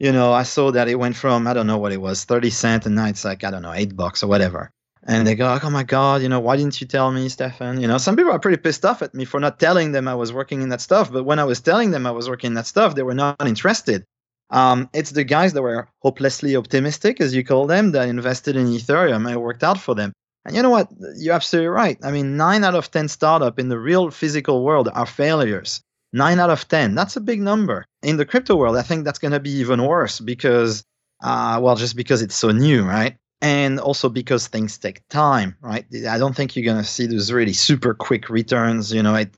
You 0.04 0.12
know, 0.12 0.34
I 0.34 0.44
saw 0.44 0.70
that 0.72 0.90
it 0.90 1.00
went 1.00 1.16
from 1.16 1.48
I 1.48 1.54
don't 1.54 1.66
know 1.66 1.78
what 1.78 1.94
it 1.94 2.02
was, 2.02 2.26
thirty 2.26 2.50
cent, 2.50 2.86
and 2.86 2.96
now 2.96 3.06
it's 3.06 3.24
like 3.24 3.46
I 3.46 3.52
don't 3.52 3.62
know, 3.62 3.72
eight 3.72 3.96
bucks 3.96 4.22
or 4.22 4.28
whatever. 4.28 4.70
And 5.02 5.26
they 5.26 5.34
go, 5.34 5.58
oh 5.64 5.70
my 5.70 5.84
god, 5.84 6.22
you 6.22 6.28
know, 6.28 6.42
why 6.42 6.58
didn't 6.58 6.82
you 6.82 6.88
tell 6.88 7.10
me, 7.10 7.30
Stephan? 7.30 7.80
You 7.80 7.88
know, 7.88 7.98
some 7.98 8.18
people 8.18 8.34
are 8.34 8.40
pretty 8.40 8.58
pissed 8.58 8.84
off 8.84 9.02
at 9.02 9.14
me 9.14 9.24
for 9.24 9.40
not 9.40 9.62
telling 9.62 9.94
them 9.94 10.10
I 10.10 10.16
was 10.16 10.34
working 10.34 10.62
in 10.62 10.68
that 10.70 10.82
stuff. 10.82 11.10
But 11.10 11.24
when 11.24 11.40
I 11.40 11.46
was 11.46 11.62
telling 11.62 11.92
them 11.92 12.06
I 12.06 12.12
was 12.12 12.28
working 12.28 12.50
in 12.50 12.54
that 12.56 12.68
stuff, 12.68 12.96
they 12.96 13.04
were 13.04 13.14
not 13.14 13.48
interested. 13.48 14.04
Um, 14.50 14.90
it's 14.94 15.12
the 15.12 15.24
guys 15.24 15.54
that 15.54 15.62
were 15.62 15.88
hopelessly 16.00 16.58
optimistic, 16.58 17.22
as 17.22 17.34
you 17.34 17.46
call 17.46 17.66
them, 17.66 17.94
that 17.94 18.10
invested 18.10 18.58
in 18.58 18.68
Ethereum. 18.68 19.32
It 19.32 19.40
worked 19.40 19.64
out 19.64 19.80
for 19.80 19.96
them. 19.96 20.12
And 20.44 20.54
you 20.54 20.64
know 20.64 20.70
what? 20.70 20.90
You're 21.16 21.36
absolutely 21.36 21.70
right. 21.70 21.98
I 22.04 22.12
mean, 22.12 22.36
nine 22.36 22.66
out 22.66 22.76
of 22.76 22.92
10 22.92 23.08
startup 23.08 23.58
in 23.58 23.70
the 23.70 23.80
real 23.80 24.12
physical 24.12 24.66
world 24.66 24.90
are 24.94 25.06
failures. 25.06 25.80
Nine 26.12 26.42
out 26.42 26.50
of 26.50 26.68
10. 26.68 26.94
That's 26.94 27.16
a 27.16 27.22
big 27.22 27.42
number. 27.42 27.86
In 28.04 28.18
the 28.18 28.26
crypto 28.26 28.56
world, 28.56 28.76
I 28.76 28.82
think 28.82 29.06
that's 29.06 29.20
going 29.20 29.32
to 29.32 29.40
be 29.40 29.52
even 29.52 29.86
worse 29.86 30.20
because, 30.20 30.84
uh, 31.24 31.60
well, 31.62 31.76
just 31.76 31.96
because 31.96 32.22
it's 32.22 32.36
so 32.36 32.52
new, 32.52 32.84
right? 32.84 33.16
And 33.42 33.80
also 33.80 34.10
because 34.10 34.48
things 34.48 34.78
take 34.78 35.08
time, 35.10 35.56
right? 35.62 35.86
I 36.08 36.18
don't 36.18 36.36
think 36.36 36.56
you're 36.56 36.66
going 36.66 36.84
to 36.84 36.90
see 36.90 37.08
those 37.08 37.32
really 37.32 37.54
super 37.54 37.94
quick 37.94 38.30
returns. 38.30 38.94
You 38.94 39.04
know, 39.04 39.16
it, 39.16 39.36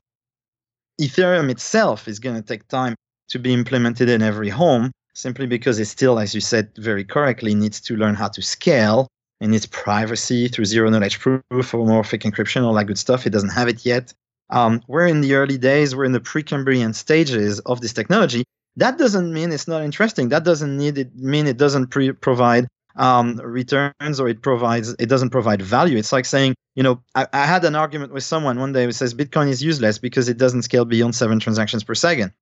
Ethereum 1.00 1.50
itself 1.50 2.08
is 2.08 2.18
going 2.18 2.36
to 2.36 2.42
take 2.42 2.66
time 2.68 2.94
to 3.28 3.38
be 3.38 3.52
implemented 3.52 4.08
in 4.08 4.22
every 4.22 4.48
home 4.48 4.92
simply 5.14 5.46
because 5.46 5.78
it 5.78 5.86
still, 5.86 6.18
as 6.18 6.34
you 6.34 6.40
said 6.40 6.70
very 6.76 7.04
correctly, 7.04 7.54
needs 7.54 7.80
to 7.80 7.96
learn 7.96 8.14
how 8.14 8.28
to 8.28 8.42
scale 8.42 9.08
and 9.40 9.54
its 9.54 9.66
privacy 9.66 10.48
through 10.48 10.64
zero 10.64 10.88
knowledge 10.90 11.18
proof, 11.20 11.42
or 11.50 11.62
homomorphic 11.62 12.22
encryption, 12.22 12.62
all 12.62 12.74
that 12.74 12.86
good 12.86 12.98
stuff. 12.98 13.26
It 13.26 13.30
doesn't 13.30 13.50
have 13.50 13.68
it 13.68 13.84
yet. 13.84 14.12
Um, 14.50 14.80
we're 14.86 15.06
in 15.06 15.20
the 15.20 15.34
early 15.34 15.58
days, 15.58 15.94
we're 15.94 16.04
in 16.04 16.12
the 16.12 16.20
Precambrian 16.20 16.94
stages 16.94 17.58
of 17.60 17.80
this 17.80 17.92
technology. 17.92 18.44
That 18.76 18.98
doesn't 18.98 19.32
mean 19.32 19.52
it's 19.52 19.68
not 19.68 19.82
interesting. 19.82 20.28
That 20.28 20.44
doesn't 20.44 20.76
need 20.76 20.98
it 20.98 21.14
mean 21.16 21.46
it 21.46 21.56
doesn't 21.56 21.88
pre- 21.88 22.12
provide 22.12 22.68
um, 22.96 23.36
returns 23.36 24.20
or 24.20 24.28
it 24.28 24.42
provides 24.42 24.94
it 24.98 25.08
doesn't 25.08 25.30
provide 25.30 25.62
value. 25.62 25.96
It's 25.96 26.12
like 26.12 26.24
saying, 26.24 26.54
you 26.74 26.82
know, 26.82 27.02
I, 27.14 27.26
I 27.32 27.46
had 27.46 27.64
an 27.64 27.74
argument 27.76 28.12
with 28.12 28.24
someone 28.24 28.58
one 28.58 28.72
day 28.72 28.84
who 28.84 28.92
says 28.92 29.14
Bitcoin 29.14 29.48
is 29.48 29.62
useless 29.62 29.98
because 29.98 30.28
it 30.28 30.38
doesn't 30.38 30.62
scale 30.62 30.84
beyond 30.84 31.14
seven 31.14 31.38
transactions 31.38 31.84
per 31.84 31.94
second. 31.94 32.32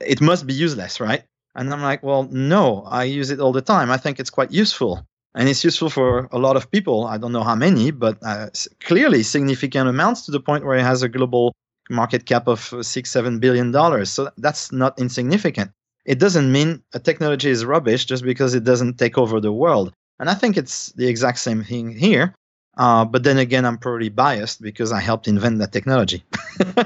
It 0.00 0.20
must 0.20 0.46
be 0.46 0.54
useless, 0.54 1.00
right? 1.00 1.22
And 1.54 1.72
I'm 1.72 1.82
like, 1.82 2.02
well, 2.02 2.24
no, 2.30 2.84
I 2.86 3.04
use 3.04 3.30
it 3.30 3.40
all 3.40 3.52
the 3.52 3.62
time. 3.62 3.90
I 3.90 3.96
think 3.96 4.20
it's 4.20 4.30
quite 4.30 4.52
useful 4.52 5.04
and 5.34 5.48
it's 5.48 5.64
useful 5.64 5.90
for 5.90 6.28
a 6.30 6.38
lot 6.38 6.56
of 6.56 6.70
people. 6.70 7.06
I 7.06 7.18
don't 7.18 7.32
know 7.32 7.42
how 7.42 7.54
many, 7.54 7.90
but 7.90 8.18
uh, 8.24 8.48
clearly 8.80 9.22
significant 9.22 9.88
amounts 9.88 10.24
to 10.26 10.30
the 10.30 10.40
point 10.40 10.64
where 10.64 10.78
it 10.78 10.82
has 10.82 11.02
a 11.02 11.08
global 11.08 11.54
market 11.90 12.26
cap 12.26 12.48
of 12.48 12.74
six, 12.82 13.10
seven 13.10 13.38
billion 13.38 13.70
dollars. 13.70 14.10
So 14.10 14.30
that's 14.38 14.72
not 14.72 14.98
insignificant. 14.98 15.70
It 16.04 16.18
doesn't 16.18 16.50
mean 16.50 16.82
a 16.94 16.98
technology 16.98 17.50
is 17.50 17.64
rubbish 17.64 18.06
just 18.06 18.24
because 18.24 18.54
it 18.54 18.64
doesn't 18.64 18.98
take 18.98 19.18
over 19.18 19.40
the 19.40 19.52
world. 19.52 19.92
And 20.18 20.30
I 20.30 20.34
think 20.34 20.56
it's 20.56 20.92
the 20.92 21.06
exact 21.06 21.38
same 21.38 21.62
thing 21.62 21.94
here. 21.96 22.34
Uh, 22.76 23.04
but 23.04 23.24
then 23.24 23.38
again, 23.38 23.64
I'm 23.64 23.78
probably 23.78 24.08
biased 24.08 24.62
because 24.62 24.92
I 24.92 25.00
helped 25.00 25.28
invent 25.28 25.58
that 25.58 25.72
technology. 25.72 26.24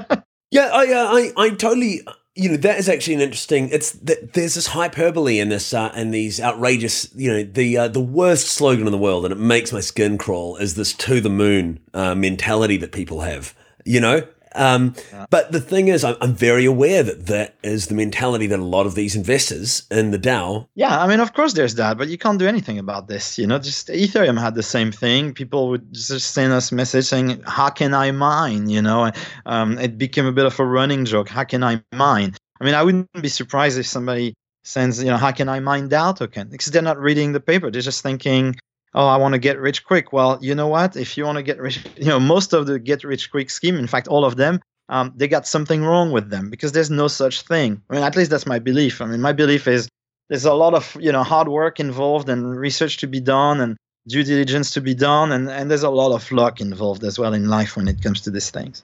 yeah, 0.51 0.69
I, 0.73 0.91
uh, 0.91 1.07
I, 1.11 1.31
I 1.37 1.49
totally 1.51 2.01
you 2.35 2.49
know 2.49 2.57
that 2.57 2.79
is 2.79 2.89
actually 2.89 3.13
an 3.15 3.21
interesting. 3.21 3.69
It's 3.69 3.91
that 3.91 4.33
there's 4.33 4.55
this 4.55 4.67
hyperbole 4.67 5.39
in 5.39 5.49
this 5.49 5.73
uh, 5.73 5.91
and 5.93 6.13
these 6.13 6.39
outrageous. 6.39 7.13
You 7.15 7.31
know 7.31 7.43
the 7.43 7.77
uh, 7.77 7.87
the 7.87 8.01
worst 8.01 8.47
slogan 8.47 8.87
in 8.87 8.91
the 8.91 8.97
world, 8.97 9.25
and 9.25 9.31
it 9.31 9.37
makes 9.37 9.71
my 9.71 9.81
skin 9.81 10.17
crawl. 10.17 10.57
Is 10.57 10.75
this 10.75 10.93
to 10.93 11.21
the 11.21 11.29
moon 11.29 11.79
uh, 11.93 12.15
mentality 12.15 12.77
that 12.77 12.91
people 12.91 13.21
have? 13.21 13.53
You 13.85 13.99
know, 13.99 14.27
um. 14.55 14.95
But 15.29 15.51
the 15.51 15.59
thing 15.59 15.87
is, 15.87 16.03
I'm, 16.03 16.15
I'm, 16.21 16.33
very 16.33 16.65
aware 16.65 17.03
that 17.03 17.27
that 17.27 17.55
is 17.63 17.87
the 17.87 17.95
mentality 17.95 18.47
that 18.47 18.59
a 18.59 18.63
lot 18.63 18.85
of 18.85 18.95
these 18.95 19.15
investors 19.15 19.83
in 19.89 20.11
the 20.11 20.19
DAO. 20.19 20.67
Yeah, 20.75 21.01
I 21.01 21.07
mean, 21.07 21.19
of 21.19 21.33
course, 21.33 21.53
there's 21.53 21.75
that, 21.75 21.97
but 21.97 22.07
you 22.07 22.17
can't 22.17 22.39
do 22.39 22.47
anything 22.47 22.77
about 22.79 23.07
this. 23.07 23.37
You 23.37 23.47
know, 23.47 23.59
just 23.59 23.87
Ethereum 23.87 24.39
had 24.39 24.55
the 24.55 24.63
same 24.63 24.91
thing. 24.91 25.33
People 25.33 25.69
would 25.69 25.93
just 25.93 26.33
send 26.33 26.53
us 26.53 26.71
message 26.71 27.05
saying, 27.05 27.41
"How 27.45 27.69
can 27.69 27.93
I 27.93 28.11
mine?" 28.11 28.69
You 28.69 28.81
know, 28.81 29.11
um, 29.45 29.77
it 29.79 29.97
became 29.97 30.25
a 30.25 30.31
bit 30.31 30.45
of 30.45 30.59
a 30.59 30.65
running 30.65 31.05
joke. 31.05 31.29
How 31.29 31.43
can 31.43 31.63
I 31.63 31.83
mine? 31.93 32.35
I 32.59 32.65
mean, 32.65 32.75
I 32.75 32.83
wouldn't 32.83 33.09
be 33.21 33.29
surprised 33.29 33.77
if 33.77 33.87
somebody 33.87 34.35
sends, 34.63 35.03
you 35.03 35.09
know, 35.09 35.17
how 35.17 35.31
can 35.31 35.49
I 35.49 35.59
mine 35.59 35.89
DAO 35.89 36.15
token? 36.15 36.47
Because 36.49 36.67
they're 36.67 36.81
not 36.81 36.99
reading 36.99 37.33
the 37.33 37.39
paper. 37.39 37.69
They're 37.69 37.81
just 37.81 38.03
thinking, 38.03 38.55
oh, 38.95 39.07
I 39.07 39.17
want 39.17 39.33
to 39.33 39.39
get 39.39 39.59
rich 39.59 39.85
quick. 39.85 40.13
Well, 40.13 40.37
you 40.41 40.55
know 40.55 40.67
what? 40.67 40.95
If 40.95 41.17
you 41.17 41.25
want 41.25 41.37
to 41.37 41.43
get 41.43 41.59
rich, 41.59 41.83
you 41.97 42.05
know, 42.05 42.19
most 42.19 42.53
of 42.53 42.65
the 42.65 42.79
get 42.79 43.03
rich 43.03 43.31
quick 43.31 43.49
scheme, 43.49 43.75
in 43.75 43.87
fact, 43.87 44.07
all 44.07 44.25
of 44.25 44.35
them, 44.35 44.59
um, 44.89 45.13
they 45.15 45.27
got 45.27 45.47
something 45.47 45.83
wrong 45.83 46.11
with 46.11 46.29
them 46.29 46.49
because 46.49 46.71
there's 46.71 46.89
no 46.89 47.07
such 47.07 47.41
thing. 47.41 47.81
I 47.89 47.93
mean, 47.93 48.03
at 48.03 48.15
least 48.15 48.31
that's 48.31 48.45
my 48.45 48.59
belief. 48.59 49.01
I 49.01 49.05
mean, 49.05 49.21
my 49.21 49.33
belief 49.33 49.67
is 49.67 49.87
there's 50.29 50.45
a 50.45 50.53
lot 50.53 50.73
of 50.73 50.97
you 50.99 51.11
know 51.11 51.23
hard 51.23 51.47
work 51.47 51.79
involved 51.79 52.29
and 52.29 52.57
research 52.57 52.97
to 52.97 53.07
be 53.07 53.19
done 53.19 53.61
and 53.61 53.77
due 54.07 54.23
diligence 54.23 54.71
to 54.71 54.81
be 54.81 54.93
done, 54.93 55.31
and 55.31 55.49
and 55.49 55.69
there's 55.71 55.83
a 55.83 55.89
lot 55.89 56.13
of 56.13 56.31
luck 56.31 56.61
involved 56.61 57.03
as 57.03 57.17
well 57.17 57.33
in 57.33 57.49
life 57.49 57.75
when 57.75 57.87
it 57.87 58.01
comes 58.01 58.21
to 58.21 58.31
these 58.31 58.49
things. 58.49 58.83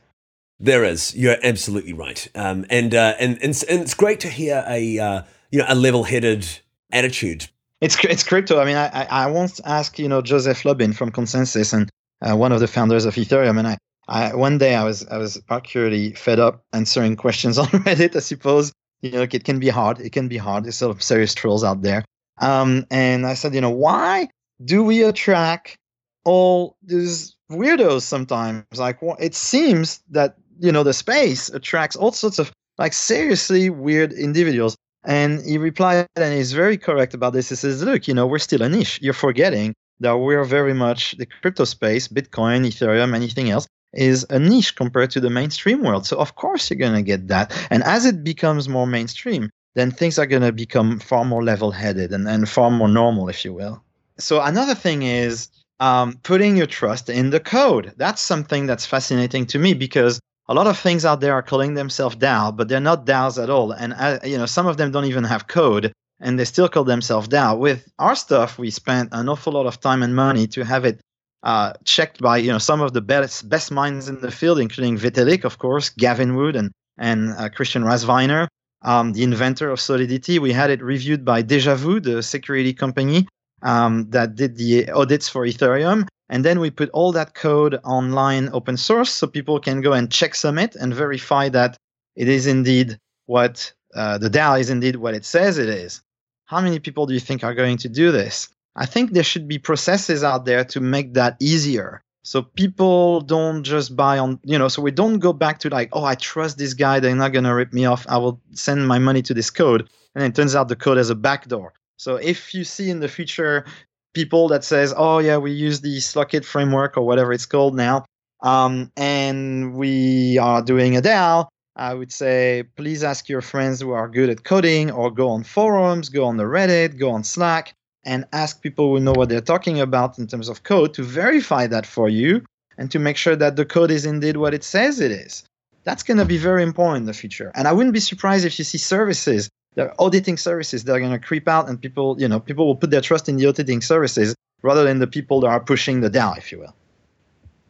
There 0.59 0.83
is. 0.83 1.15
You're 1.15 1.37
absolutely 1.41 1.93
right. 1.93 2.27
Um, 2.35 2.65
and, 2.69 2.93
uh, 2.93 3.15
and 3.17 3.41
and 3.41 3.63
and 3.69 3.81
it's 3.81 3.93
great 3.93 4.19
to 4.21 4.29
hear 4.29 4.63
a 4.67 4.99
uh, 4.99 5.21
you 5.51 5.59
know 5.59 5.65
a 5.67 5.75
level-headed 5.75 6.45
attitude 6.91 7.47
it's 7.81 8.03
it's 8.03 8.23
crypto. 8.23 8.59
I 8.59 8.65
mean, 8.65 8.77
I 8.77 9.07
I 9.09 9.27
once 9.27 9.59
asked 9.65 9.99
you 9.99 10.07
know 10.07 10.21
Joseph 10.21 10.65
Lubin 10.65 10.93
from 10.93 11.11
ConsenSys 11.11 11.73
and 11.73 11.89
uh, 12.21 12.35
one 12.35 12.51
of 12.51 12.59
the 12.59 12.67
founders 12.67 13.05
of 13.05 13.15
Ethereum, 13.15 13.57
and 13.57 13.67
I, 13.67 13.77
I 14.07 14.35
one 14.35 14.57
day 14.57 14.75
I 14.75 14.83
was 14.83 15.05
I 15.07 15.17
was 15.17 15.37
particularly 15.47 16.13
fed 16.13 16.39
up 16.39 16.63
answering 16.73 17.15
questions 17.15 17.57
on 17.57 17.67
Reddit. 17.67 18.15
I 18.15 18.19
suppose 18.19 18.71
you 19.01 19.11
know 19.11 19.21
it 19.21 19.43
can 19.43 19.59
be 19.59 19.69
hard. 19.69 19.99
It 19.99 20.11
can 20.11 20.27
be 20.27 20.37
hard. 20.37 20.65
There's 20.65 20.81
of 20.81 21.01
serious 21.01 21.33
trolls 21.33 21.63
out 21.63 21.81
there. 21.81 22.03
Um, 22.41 22.85
and 22.89 23.25
I 23.25 23.33
said, 23.33 23.53
you 23.53 23.61
know, 23.61 23.69
why 23.69 24.29
do 24.63 24.83
we 24.83 25.03
attract 25.03 25.77
all 26.23 26.77
these 26.83 27.35
weirdos 27.51 28.01
sometimes? 28.01 28.63
Like, 28.75 29.01
well, 29.01 29.17
it 29.19 29.35
seems 29.35 30.01
that 30.11 30.35
you 30.59 30.71
know 30.71 30.83
the 30.83 30.93
space 30.93 31.49
attracts 31.49 31.95
all 31.95 32.11
sorts 32.11 32.39
of 32.39 32.51
like 32.77 32.93
seriously 32.93 33.69
weird 33.69 34.11
individuals. 34.11 34.75
And 35.05 35.41
he 35.43 35.57
replied, 35.57 36.07
and 36.15 36.33
he's 36.33 36.53
very 36.53 36.77
correct 36.77 37.13
about 37.13 37.33
this. 37.33 37.49
He 37.49 37.55
says, 37.55 37.83
look, 37.83 38.07
you 38.07 38.13
know, 38.13 38.27
we're 38.27 38.39
still 38.39 38.61
a 38.61 38.69
niche. 38.69 38.99
You're 39.01 39.13
forgetting 39.13 39.73
that 40.01 40.17
we're 40.17 40.43
very 40.43 40.73
much 40.73 41.13
the 41.17 41.25
crypto 41.25 41.63
space, 41.65 42.07
Bitcoin, 42.07 42.65
Ethereum, 42.65 43.15
anything 43.15 43.49
else 43.49 43.67
is 43.93 44.25
a 44.29 44.37
niche 44.37 44.75
compared 44.75 45.11
to 45.11 45.19
the 45.19 45.29
mainstream 45.29 45.83
world. 45.83 46.05
So 46.05 46.17
of 46.17 46.35
course 46.35 46.69
you're 46.69 46.77
going 46.77 46.93
to 46.93 47.01
get 47.01 47.27
that. 47.29 47.51
And 47.71 47.83
as 47.83 48.05
it 48.05 48.23
becomes 48.23 48.69
more 48.69 48.85
mainstream, 48.85 49.49
then 49.75 49.91
things 49.91 50.19
are 50.19 50.25
going 50.25 50.41
to 50.41 50.51
become 50.51 50.99
far 50.99 51.25
more 51.25 51.43
level-headed 51.43 52.11
and, 52.11 52.27
and 52.27 52.47
far 52.47 52.69
more 52.69 52.87
normal, 52.87 53.29
if 53.29 53.43
you 53.45 53.53
will. 53.53 53.81
So 54.17 54.41
another 54.41 54.75
thing 54.75 55.03
is 55.03 55.49
um, 55.79 56.19
putting 56.23 56.57
your 56.57 56.67
trust 56.67 57.09
in 57.09 57.29
the 57.29 57.39
code. 57.39 57.93
That's 57.97 58.21
something 58.21 58.67
that's 58.67 58.85
fascinating 58.85 59.45
to 59.47 59.59
me 59.59 59.73
because 59.73 60.19
a 60.49 60.53
lot 60.55 60.65
of 60.65 60.77
things 60.79 61.05
out 61.05 61.21
there 61.21 61.33
are 61.35 61.43
calling 61.43 61.75
themselves 61.75 62.15
DAO, 62.15 62.55
but 62.55 62.67
they're 62.67 62.79
not 62.79 63.05
DAOs 63.05 63.41
at 63.41 63.51
all. 63.51 63.71
And 63.71 63.93
uh, 63.93 64.17
you 64.23 64.37
know, 64.37 64.47
some 64.47 64.65
of 64.65 64.77
them 64.77 64.91
don't 64.91 65.05
even 65.05 65.23
have 65.23 65.47
code, 65.47 65.93
and 66.19 66.39
they 66.39 66.45
still 66.45 66.67
call 66.67 66.83
themselves 66.83 67.27
DAO. 67.27 67.57
With 67.57 67.87
our 67.99 68.15
stuff, 68.15 68.57
we 68.57 68.71
spent 68.71 69.09
an 69.11 69.29
awful 69.29 69.53
lot 69.53 69.67
of 69.67 69.79
time 69.79 70.01
and 70.01 70.15
money 70.15 70.47
to 70.47 70.65
have 70.65 70.85
it 70.85 70.99
uh, 71.43 71.73
checked 71.85 72.19
by 72.19 72.37
you 72.37 72.51
know 72.51 72.57
some 72.57 72.81
of 72.81 72.93
the 72.93 73.01
best 73.01 73.47
best 73.47 73.71
minds 73.71 74.09
in 74.09 74.19
the 74.21 74.31
field, 74.31 74.59
including 74.59 74.97
Vitalik, 74.97 75.43
of 75.43 75.59
course, 75.59 75.89
Gavin 75.89 76.35
Wood, 76.35 76.55
and 76.55 76.71
and 76.97 77.31
uh, 77.37 77.49
Christian 77.49 77.83
Reitwiessner, 77.83 78.47
um, 78.81 79.13
the 79.13 79.21
inventor 79.21 79.69
of 79.69 79.79
Solidity. 79.79 80.39
We 80.39 80.51
had 80.51 80.71
it 80.71 80.81
reviewed 80.81 81.23
by 81.23 81.43
Vu, 81.43 81.99
the 81.99 82.23
security 82.23 82.73
company 82.73 83.27
um, 83.61 84.09
that 84.09 84.35
did 84.35 84.57
the 84.57 84.89
audits 84.89 85.29
for 85.29 85.45
Ethereum. 85.45 86.07
And 86.29 86.45
then 86.45 86.59
we 86.59 86.69
put 86.69 86.89
all 86.91 87.11
that 87.13 87.33
code 87.33 87.79
online 87.83 88.49
open 88.53 88.77
source 88.77 89.11
so 89.11 89.27
people 89.27 89.59
can 89.59 89.81
go 89.81 89.93
and 89.93 90.09
checksum 90.09 90.61
it 90.61 90.75
and 90.75 90.93
verify 90.93 91.49
that 91.49 91.77
it 92.15 92.27
is 92.27 92.45
indeed 92.45 92.99
what 93.25 93.73
uh, 93.95 94.17
the 94.19 94.29
DAO 94.29 94.59
is 94.59 94.69
indeed 94.69 94.97
what 94.97 95.15
it 95.15 95.25
says 95.25 95.57
it 95.57 95.69
is. 95.69 96.01
How 96.45 96.61
many 96.61 96.79
people 96.79 97.05
do 97.05 97.13
you 97.13 97.19
think 97.19 97.43
are 97.43 97.55
going 97.55 97.77
to 97.77 97.89
do 97.89 98.11
this? 98.11 98.49
I 98.75 98.85
think 98.85 99.11
there 99.11 99.23
should 99.23 99.47
be 99.47 99.57
processes 99.57 100.23
out 100.23 100.45
there 100.45 100.63
to 100.65 100.79
make 100.79 101.13
that 101.13 101.37
easier. 101.39 102.01
So 102.23 102.43
people 102.43 103.21
don't 103.21 103.63
just 103.63 103.95
buy 103.95 104.19
on, 104.19 104.39
you 104.43 104.57
know, 104.57 104.67
so 104.67 104.81
we 104.81 104.91
don't 104.91 105.19
go 105.19 105.33
back 105.33 105.59
to 105.59 105.69
like, 105.69 105.89
oh, 105.93 106.03
I 106.03 106.15
trust 106.15 106.57
this 106.57 106.73
guy. 106.73 106.99
They're 106.99 107.15
not 107.15 107.33
going 107.33 107.45
to 107.45 107.53
rip 107.53 107.73
me 107.73 107.85
off. 107.85 108.05
I 108.09 108.17
will 108.17 108.39
send 108.53 108.87
my 108.87 108.99
money 108.99 109.21
to 109.23 109.33
this 109.33 109.49
code. 109.49 109.89
And 110.15 110.23
it 110.23 110.35
turns 110.35 110.55
out 110.55 110.67
the 110.67 110.75
code 110.75 110.97
has 110.97 111.09
a 111.09 111.15
backdoor. 111.15 111.73
So 111.99 112.15
if 112.15 112.55
you 112.55 112.63
see 112.63 112.89
in 112.89 113.01
the 113.01 113.09
future 113.09 113.65
people 114.13 114.47
that 114.47 114.63
says, 114.63 114.93
oh 114.95 115.19
yeah, 115.19 115.37
we 115.37 115.51
use 115.51 115.81
the 115.81 115.97
Slockit 115.97 116.45
framework 116.45 116.95
or 116.95 117.05
whatever 117.05 117.33
it's 117.33 117.45
called 117.45 117.75
now, 117.75 118.05
um, 118.41 118.89
and 118.95 119.75
we 119.75 120.37
are 120.37 120.61
doing 120.61 120.95
a 120.95 121.01
DAO, 121.01 121.47
I 121.75 121.93
would 121.93 122.13
say 122.13 122.63
please 122.77 123.03
ask 123.03 123.27
your 123.27 123.41
friends 123.41 123.81
who 123.81 123.91
are 123.91 124.07
good 124.07 124.29
at 124.29 124.45
coding 124.45 124.89
or 124.91 125.11
go 125.11 125.29
on 125.29 125.43
forums, 125.43 126.07
go 126.07 126.23
on 126.23 126.37
the 126.37 126.45
Reddit, 126.45 126.97
go 126.97 127.11
on 127.11 127.25
Slack, 127.25 127.73
and 128.05 128.25
ask 128.31 128.61
people 128.61 128.93
who 128.93 129.01
know 129.01 129.11
what 129.11 129.27
they're 129.27 129.41
talking 129.41 129.81
about 129.81 130.17
in 130.17 130.25
terms 130.25 130.47
of 130.47 130.63
code 130.63 130.93
to 130.93 131.03
verify 131.03 131.67
that 131.67 131.85
for 131.85 132.07
you 132.07 132.45
and 132.77 132.89
to 132.91 132.99
make 132.99 133.17
sure 133.17 133.35
that 133.35 133.57
the 133.57 133.65
code 133.65 133.91
is 133.91 134.05
indeed 134.05 134.37
what 134.37 134.53
it 134.53 134.63
says 134.63 135.01
it 135.01 135.11
is. 135.11 135.43
That's 135.83 136.03
going 136.03 136.17
to 136.17 136.25
be 136.25 136.37
very 136.37 136.63
important 136.63 137.03
in 137.03 137.07
the 137.07 137.13
future. 137.13 137.51
And 137.55 137.67
I 137.67 137.73
wouldn't 137.73 137.93
be 137.93 137.99
surprised 137.99 138.45
if 138.45 138.57
you 138.57 138.63
see 138.63 138.77
services 138.77 139.49
there 139.79 139.87
are 139.87 139.95
auditing 139.97 140.35
services 140.35 140.83
that 140.83 140.91
are 140.91 140.99
going 140.99 141.13
to 141.13 141.25
creep 141.25 141.47
out 141.47 141.69
and 141.69 141.81
people 141.81 142.19
you 142.19 142.27
know 142.27 142.37
people 142.37 142.67
will 142.67 142.75
put 142.75 142.91
their 142.91 142.99
trust 142.99 143.29
in 143.29 143.37
the 143.37 143.45
auditing 143.45 143.79
services 143.79 144.35
rather 144.61 144.83
than 144.83 144.99
the 144.99 145.07
people 145.07 145.39
that 145.39 145.47
are 145.47 145.61
pushing 145.61 146.01
the 146.01 146.09
DAO, 146.09 146.37
if 146.37 146.51
you 146.51 146.59
will. 146.59 146.75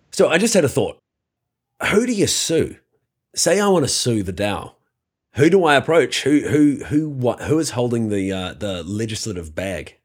So 0.10 0.28
I 0.28 0.40
just 0.40 0.56
had 0.56 0.66
a 0.66 0.70
thought. 0.70 0.98
Who 1.92 2.08
do 2.08 2.12
you 2.12 2.26
sue? 2.26 2.78
Say 3.36 3.60
I 3.60 3.68
want 3.68 3.86
to 3.86 3.90
sue 3.90 4.24
the 4.24 4.34
DAO. 4.34 4.74
Who 5.36 5.52
do 5.52 5.64
I 5.66 5.76
approach? 5.76 6.24
Who 6.24 6.40
who 6.40 6.84
who 6.86 7.10
what 7.10 7.44
who 7.44 7.60
is 7.60 7.70
holding 7.70 8.10
the 8.10 8.32
uh, 8.32 8.54
the 8.56 8.82
legislative 8.82 9.54
bag? 9.54 9.96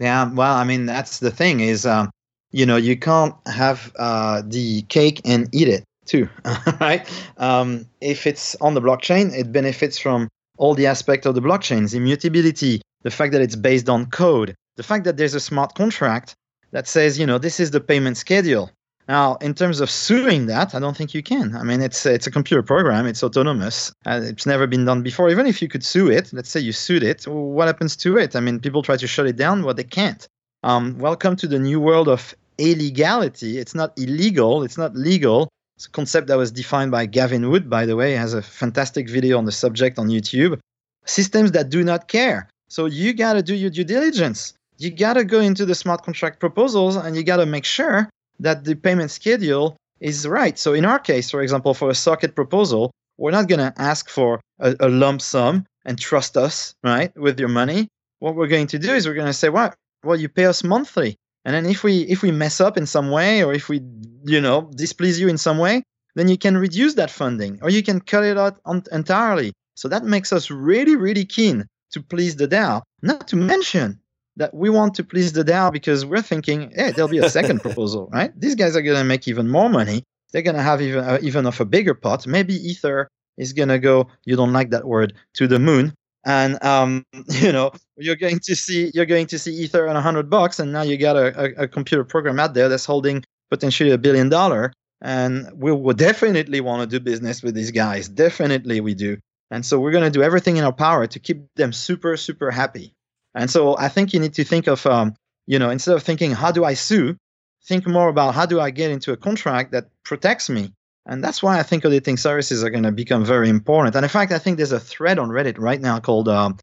Yeah, 0.00 0.28
well, 0.32 0.56
I 0.56 0.64
mean 0.64 0.86
that's 0.86 1.20
the 1.20 1.30
thing 1.30 1.60
is, 1.60 1.86
um, 1.86 2.10
you 2.50 2.66
know, 2.66 2.76
you 2.76 2.96
can't 2.96 3.36
have 3.46 3.92
uh, 3.96 4.42
the 4.44 4.82
cake 4.88 5.20
and 5.24 5.48
eat 5.54 5.68
it 5.68 5.84
too, 6.06 6.28
right? 6.80 7.08
Um, 7.36 7.86
if 8.00 8.26
it's 8.26 8.54
on 8.56 8.74
the 8.74 8.80
blockchain, 8.80 9.36
it 9.36 9.52
benefits 9.52 9.98
from 9.98 10.28
all 10.58 10.74
the 10.74 10.86
aspects 10.86 11.26
of 11.26 11.34
the 11.34 11.40
blockchain's 11.40 11.94
immutability, 11.94 12.80
the 13.02 13.10
fact 13.10 13.32
that 13.32 13.42
it's 13.42 13.56
based 13.56 13.88
on 13.88 14.06
code, 14.06 14.54
the 14.76 14.82
fact 14.82 15.04
that 15.04 15.16
there's 15.16 15.34
a 15.34 15.40
smart 15.40 15.74
contract 15.74 16.34
that 16.72 16.88
says, 16.88 17.18
you 17.18 17.26
know, 17.26 17.38
this 17.38 17.60
is 17.60 17.70
the 17.70 17.80
payment 17.80 18.16
schedule. 18.16 18.70
Now, 19.08 19.36
in 19.36 19.54
terms 19.54 19.80
of 19.80 19.88
suing 19.88 20.46
that, 20.46 20.74
I 20.74 20.80
don't 20.80 20.96
think 20.96 21.14
you 21.14 21.22
can. 21.22 21.54
I 21.54 21.62
mean, 21.62 21.80
it's 21.80 22.04
it's 22.06 22.26
a 22.26 22.30
computer 22.30 22.62
program. 22.62 23.06
It's 23.06 23.22
autonomous. 23.22 23.92
Uh, 24.04 24.20
it's 24.24 24.46
never 24.46 24.66
been 24.66 24.84
done 24.84 25.02
before. 25.02 25.30
Even 25.30 25.46
if 25.46 25.62
you 25.62 25.68
could 25.68 25.84
sue 25.84 26.10
it, 26.10 26.32
let's 26.32 26.50
say 26.50 26.58
you 26.58 26.72
sued 26.72 27.04
it, 27.04 27.22
what 27.28 27.68
happens 27.68 27.94
to 27.98 28.18
it? 28.18 28.34
I 28.34 28.40
mean, 28.40 28.58
people 28.58 28.82
try 28.82 28.96
to 28.96 29.06
shut 29.06 29.26
it 29.26 29.36
down, 29.36 29.62
but 29.62 29.76
they 29.76 29.84
can't. 29.84 30.26
Um, 30.64 30.98
welcome 30.98 31.36
to 31.36 31.46
the 31.46 31.60
new 31.60 31.78
world 31.78 32.08
of 32.08 32.34
illegality. 32.58 33.58
It's 33.58 33.74
not 33.74 33.92
illegal. 33.96 34.64
It's 34.64 34.78
not 34.78 34.96
legal. 34.96 35.48
It's 35.76 35.86
a 35.86 35.90
concept 35.90 36.28
that 36.28 36.38
was 36.38 36.50
defined 36.50 36.90
by 36.90 37.04
Gavin 37.04 37.50
Wood, 37.50 37.68
by 37.68 37.84
the 37.84 37.96
way, 37.96 38.12
he 38.12 38.16
has 38.16 38.32
a 38.32 38.40
fantastic 38.40 39.10
video 39.10 39.36
on 39.36 39.44
the 39.44 39.52
subject 39.52 39.98
on 39.98 40.08
YouTube. 40.08 40.58
Systems 41.04 41.52
that 41.52 41.68
do 41.68 41.84
not 41.84 42.08
care. 42.08 42.48
So 42.68 42.86
you 42.86 43.12
got 43.12 43.34
to 43.34 43.42
do 43.42 43.54
your 43.54 43.68
due 43.68 43.84
diligence. 43.84 44.54
You 44.78 44.90
got 44.90 45.14
to 45.14 45.24
go 45.24 45.40
into 45.40 45.66
the 45.66 45.74
smart 45.74 46.02
contract 46.02 46.40
proposals 46.40 46.96
and 46.96 47.14
you 47.14 47.22
got 47.22 47.36
to 47.36 47.46
make 47.46 47.66
sure 47.66 48.08
that 48.40 48.64
the 48.64 48.74
payment 48.74 49.10
schedule 49.10 49.76
is 50.00 50.26
right. 50.26 50.58
So 50.58 50.72
in 50.72 50.86
our 50.86 50.98
case, 50.98 51.30
for 51.30 51.42
example, 51.42 51.74
for 51.74 51.90
a 51.90 51.92
Slockit 51.94 52.34
proposal, 52.34 52.90
we're 53.18 53.30
not 53.30 53.48
going 53.48 53.60
to 53.60 53.74
ask 53.76 54.08
for 54.08 54.40
a, 54.58 54.74
a, 54.80 54.88
lump 54.88 55.20
sum 55.20 55.64
and 55.84 55.98
trust 55.98 56.38
us, 56.38 56.74
right, 56.82 57.14
with 57.16 57.38
your 57.38 57.48
money. 57.48 57.88
What 58.18 58.34
we're 58.34 58.48
going 58.48 58.66
to 58.68 58.78
do 58.78 58.94
is 58.94 59.06
we're 59.06 59.14
going 59.14 59.26
to 59.26 59.32
say, 59.32 59.50
well, 59.50 59.74
well, 60.04 60.18
you 60.18 60.28
pay 60.28 60.46
us 60.46 60.64
monthly. 60.64 61.16
And 61.46 61.54
then 61.54 61.64
if 61.64 61.84
we 61.84 62.00
if 62.00 62.22
we 62.22 62.32
mess 62.32 62.60
up 62.60 62.76
in 62.76 62.86
some 62.86 63.08
way 63.12 63.44
or 63.44 63.54
if 63.54 63.68
we 63.68 63.80
you 64.24 64.40
know 64.40 64.68
displease 64.74 65.20
you 65.20 65.28
in 65.28 65.38
some 65.38 65.58
way, 65.58 65.84
then 66.16 66.26
you 66.26 66.36
can 66.36 66.56
reduce 66.56 66.94
that 66.94 67.08
funding 67.08 67.60
or 67.62 67.70
you 67.70 67.84
can 67.84 68.00
cut 68.00 68.24
it 68.24 68.36
out 68.36 68.58
entirely. 68.90 69.52
So 69.76 69.86
that 69.88 70.02
makes 70.02 70.32
us 70.32 70.50
really 70.50 70.96
really 70.96 71.24
keen 71.24 71.66
to 71.92 72.02
please 72.02 72.34
the 72.34 72.48
DAO. 72.48 72.82
Not 73.00 73.28
to 73.28 73.36
mention 73.36 74.00
that 74.36 74.52
we 74.52 74.70
want 74.70 74.94
to 74.94 75.04
please 75.04 75.32
the 75.32 75.44
DAO 75.44 75.72
because 75.72 76.04
we're 76.04 76.20
thinking, 76.20 76.72
hey, 76.74 76.90
there'll 76.90 77.08
be 77.08 77.18
a 77.18 77.30
second 77.30 77.60
proposal, 77.60 78.08
right? 78.12 78.32
These 78.38 78.56
guys 78.56 78.74
are 78.74 78.82
going 78.82 78.98
to 78.98 79.04
make 79.04 79.28
even 79.28 79.48
more 79.48 79.70
money. 79.70 80.02
They're 80.32 80.42
going 80.42 80.56
to 80.56 80.62
have 80.62 80.82
even 80.82 81.04
uh, 81.04 81.18
even 81.22 81.46
of 81.46 81.60
a 81.60 81.64
bigger 81.64 81.94
pot. 81.94 82.26
Maybe 82.26 82.54
Ether 82.54 83.08
is 83.38 83.52
going 83.52 83.68
to 83.68 83.78
go. 83.78 84.08
You 84.24 84.34
don't 84.34 84.52
like 84.52 84.70
that 84.70 84.84
word 84.84 85.14
to 85.34 85.46
the 85.46 85.60
moon 85.60 85.94
and 86.26 86.62
um, 86.62 87.06
you 87.30 87.52
know 87.52 87.72
you're 87.96 88.16
going 88.16 88.40
to 88.40 88.54
see 88.54 88.90
you're 88.92 89.06
going 89.06 89.28
to 89.28 89.38
see 89.38 89.54
ether 89.54 89.88
on 89.88 89.96
a 89.96 90.02
hundred 90.02 90.28
bucks 90.28 90.58
and 90.58 90.72
now 90.72 90.82
you 90.82 90.98
got 90.98 91.16
a, 91.16 91.28
a, 91.40 91.62
a, 91.62 91.68
computer 91.68 92.04
program 92.04 92.38
out 92.38 92.52
there 92.52 92.68
that's 92.68 92.84
holding 92.84 93.24
potentially 93.48 93.92
a 93.92 93.98
billion 93.98 94.28
dollar. 94.28 94.72
And 95.00 95.50
we 95.54 95.72
will 95.72 95.94
definitely 95.94 96.60
want 96.60 96.82
to 96.82 96.98
do 96.98 97.02
business 97.02 97.42
with 97.42 97.54
these 97.54 97.70
guys. 97.70 98.08
Definitely 98.08 98.80
we 98.80 98.94
do. 98.94 99.18
And 99.50 99.64
so 99.64 99.78
we're 99.78 99.92
going 99.92 100.04
to 100.04 100.10
do 100.10 100.22
everything 100.22 100.56
in 100.56 100.64
our 100.64 100.72
power 100.72 101.06
to 101.06 101.18
keep 101.20 101.46
them 101.54 101.72
super 101.72 102.16
super 102.16 102.50
happy. 102.50 102.92
And 103.34 103.50
so 103.50 103.76
i 103.78 103.88
think 103.88 104.12
you 104.12 104.20
need 104.20 104.34
to 104.34 104.44
think 104.44 104.66
of 104.66 104.84
um, 104.86 105.14
you 105.46 105.58
know 105.58 105.70
instead 105.70 105.94
of 105.94 106.02
thinking 106.02 106.32
how 106.32 106.50
do 106.50 106.64
i 106.64 106.74
sue? 106.74 107.16
Think 107.64 107.86
more 107.86 108.08
about 108.08 108.34
how 108.34 108.46
do 108.46 108.60
i 108.60 108.70
get 108.70 108.90
into 108.90 109.12
a 109.12 109.16
contract 109.16 109.72
that 109.72 109.88
protects 110.04 110.48
me 110.48 110.72
and 111.06 111.22
that's 111.22 111.42
why 111.42 111.58
I 111.58 111.62
think 111.62 111.84
auditing 111.84 112.16
services 112.16 112.64
are 112.64 112.70
going 112.70 112.82
to 112.82 112.92
become 112.92 113.24
very 113.24 113.48
important. 113.48 113.94
And 113.94 114.04
in 114.04 114.08
fact, 114.10 114.32
I 114.32 114.38
think 114.38 114.56
there's 114.56 114.72
a 114.72 114.80
thread 114.80 115.18
on 115.18 115.28
Reddit 115.28 115.58
right 115.58 115.80
now 115.80 116.00
called 116.00 116.28
um, 116.28 116.58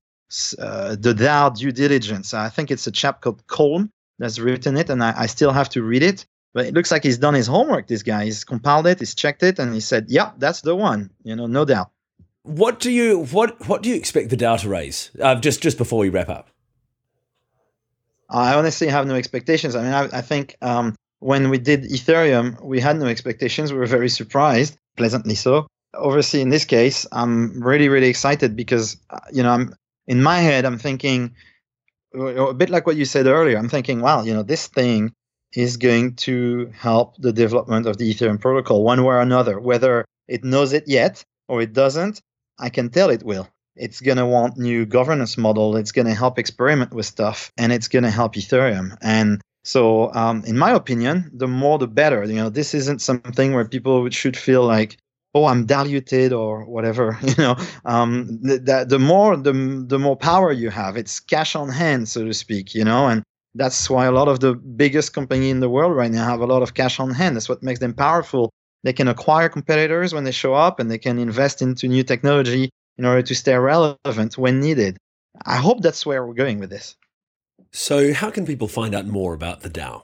uh, 0.59 0.95
the 0.99 1.13
DAO 1.13 1.55
due 1.55 1.71
diligence. 1.71 2.33
I 2.33 2.49
think 2.49 2.69
it's 2.69 2.85
a 2.85 2.91
chap 2.91 3.21
called 3.21 3.45
Colm 3.47 3.89
that's 4.19 4.39
written 4.39 4.75
it, 4.77 4.89
and 4.89 5.03
I, 5.03 5.13
I, 5.17 5.25
still 5.27 5.51
have 5.51 5.69
to 5.69 5.81
read 5.81 6.03
it. 6.03 6.25
But 6.53 6.65
it 6.65 6.73
looks 6.73 6.91
like 6.91 7.03
he's 7.03 7.17
done 7.17 7.33
his 7.33 7.47
homework. 7.47 7.87
This 7.87 8.03
guy, 8.03 8.25
he's 8.25 8.43
compiled 8.43 8.85
it, 8.85 8.99
he's 8.99 9.15
checked 9.15 9.43
it, 9.43 9.59
and 9.59 9.73
he 9.73 9.79
said, 9.79 10.07
"Yeah, 10.09 10.31
that's 10.37 10.61
the 10.61 10.75
one." 10.75 11.09
You 11.23 11.35
know, 11.35 11.47
no 11.47 11.65
doubt. 11.65 11.91
What 12.43 12.79
do 12.79 12.91
you 12.91 13.25
what 13.31 13.67
what 13.67 13.81
do 13.81 13.89
you 13.89 13.95
expect 13.95 14.29
the 14.29 14.37
DAO 14.37 14.59
to 14.59 14.69
raise? 14.69 15.09
Uh, 15.19 15.35
just 15.35 15.61
just 15.61 15.77
before 15.77 15.99
we 15.99 16.09
wrap 16.09 16.29
up. 16.29 16.49
I 18.29 18.55
honestly 18.55 18.87
have 18.87 19.07
no 19.07 19.15
expectations. 19.15 19.75
I 19.75 19.83
mean, 19.83 19.93
I, 19.93 20.17
I 20.17 20.21
think 20.21 20.57
um, 20.61 20.95
when 21.23 21.49
we 21.49 21.57
did 21.57 21.83
Ethereum, 21.83 22.61
we 22.61 22.79
had 22.79 22.97
no 22.97 23.07
expectations. 23.07 23.71
We 23.71 23.79
were 23.79 23.95
very 23.97 24.09
surprised, 24.09 24.77
pleasantly 24.97 25.35
so. 25.35 25.67
Obviously, 25.95 26.41
in 26.41 26.49
this 26.49 26.65
case, 26.65 27.05
I'm 27.11 27.63
really, 27.63 27.87
really 27.87 28.09
excited 28.09 28.55
because, 28.55 28.97
uh, 29.09 29.19
you 29.31 29.43
know, 29.43 29.51
I'm 29.51 29.75
in 30.07 30.21
my 30.21 30.39
head, 30.39 30.65
I'm 30.65 30.79
thinking 30.79 31.35
a 32.13 32.53
bit 32.53 32.69
like 32.69 32.85
what 32.85 32.97
you 32.97 33.05
said 33.05 33.25
earlier. 33.25 33.57
I'm 33.57 33.69
thinking, 33.69 34.01
wow, 34.01 34.23
you 34.23 34.33
know, 34.33 34.43
this 34.43 34.67
thing 34.67 35.13
is 35.53 35.77
going 35.77 36.15
to 36.15 36.71
help 36.75 37.15
the 37.17 37.31
development 37.31 37.85
of 37.85 37.97
the 37.97 38.13
Ethereum 38.13 38.39
protocol 38.39 38.83
one 38.83 39.03
way 39.03 39.15
or 39.15 39.21
another. 39.21 39.59
Whether 39.59 40.05
it 40.27 40.43
knows 40.43 40.73
it 40.73 40.85
yet 40.87 41.23
or 41.47 41.61
it 41.61 41.73
doesn't, 41.73 42.21
I 42.59 42.69
can 42.69 42.89
tell 42.89 43.09
it 43.09 43.23
will. 43.23 43.47
it's 43.75 44.01
going 44.01 44.17
to 44.17 44.25
want 44.25 44.57
new 44.57 44.85
governance 44.85 45.37
model. 45.37 45.75
It's 45.77 45.91
going 45.91 46.07
to 46.07 46.13
help 46.13 46.37
experiment 46.37 46.93
with 46.93 47.05
stuff, 47.05 47.51
and 47.57 47.71
it's 47.71 47.87
going 47.87 48.03
to 48.03 48.11
help 48.11 48.35
Ethereum. 48.35 48.97
And 49.01 49.41
so, 49.63 50.13
um, 50.13 50.43
in 50.45 50.57
my 50.57 50.71
opinion, 50.71 51.31
the 51.33 51.47
more 51.47 51.77
the 51.79 51.87
better. 51.87 52.23
You 52.25 52.35
know, 52.35 52.49
this 52.49 52.73
isn't 52.73 53.01
something 53.01 53.53
where 53.53 53.65
people 53.65 54.09
should 54.09 54.35
feel 54.35 54.65
like, 54.65 54.97
oh, 55.33 55.45
I'm 55.45 55.65
diluted 55.65 56.33
or 56.33 56.65
whatever. 56.65 57.17
You 57.23 57.35
know, 57.37 57.55
um, 57.85 58.39
the, 58.41 58.85
the 58.87 58.99
more 58.99 59.37
the 59.37 59.53
the 59.87 59.99
more 59.99 60.17
power 60.17 60.51
you 60.51 60.69
have, 60.69 60.97
it's 60.97 61.19
cash 61.19 61.55
on 61.55 61.69
hand, 61.69 62.09
so 62.09 62.25
to 62.25 62.33
speak. 62.33 62.75
You 62.75 62.83
know, 62.83 63.07
and 63.07 63.23
that's 63.55 63.89
why 63.89 64.05
a 64.05 64.11
lot 64.11 64.27
of 64.27 64.41
the 64.41 64.55
biggest 64.55 65.13
company 65.13 65.49
in 65.49 65.61
the 65.61 65.69
world 65.69 65.95
right 65.95 66.11
now 66.11 66.25
have 66.25 66.41
a 66.41 66.45
lot 66.47 66.61
of 66.61 66.73
cash 66.73 66.99
on 66.99 67.11
hand. 67.11 67.35
That's 67.35 67.49
what 67.49 67.63
makes 67.63 67.79
them 67.79 67.93
powerful. 67.93 68.49
They 68.83 68.93
can 68.93 69.07
acquire 69.07 69.47
competitors 69.47 70.13
when 70.13 70.25
they 70.25 70.31
show 70.31 70.53
up, 70.53 70.79
and 70.79 70.91
they 70.91 70.97
can 70.97 71.17
invest 71.19 71.61
into 71.61 71.87
new 71.87 72.03
technology 72.03 72.69
in 72.97 73.05
order 73.05 73.21
to 73.21 73.35
stay 73.35 73.55
relevant 73.55 74.37
when 74.37 74.59
needed. 74.59 74.97
I 75.45 75.55
hope 75.55 75.81
that's 75.81 76.05
where 76.05 76.25
we're 76.25 76.33
going 76.33 76.59
with 76.59 76.69
this. 76.69 76.95
So, 77.73 78.13
how 78.13 78.29
can 78.29 78.45
people 78.45 78.67
find 78.67 78.93
out 78.93 79.07
more 79.07 79.33
about 79.33 79.61
the 79.61 79.69
DAO? 79.69 80.03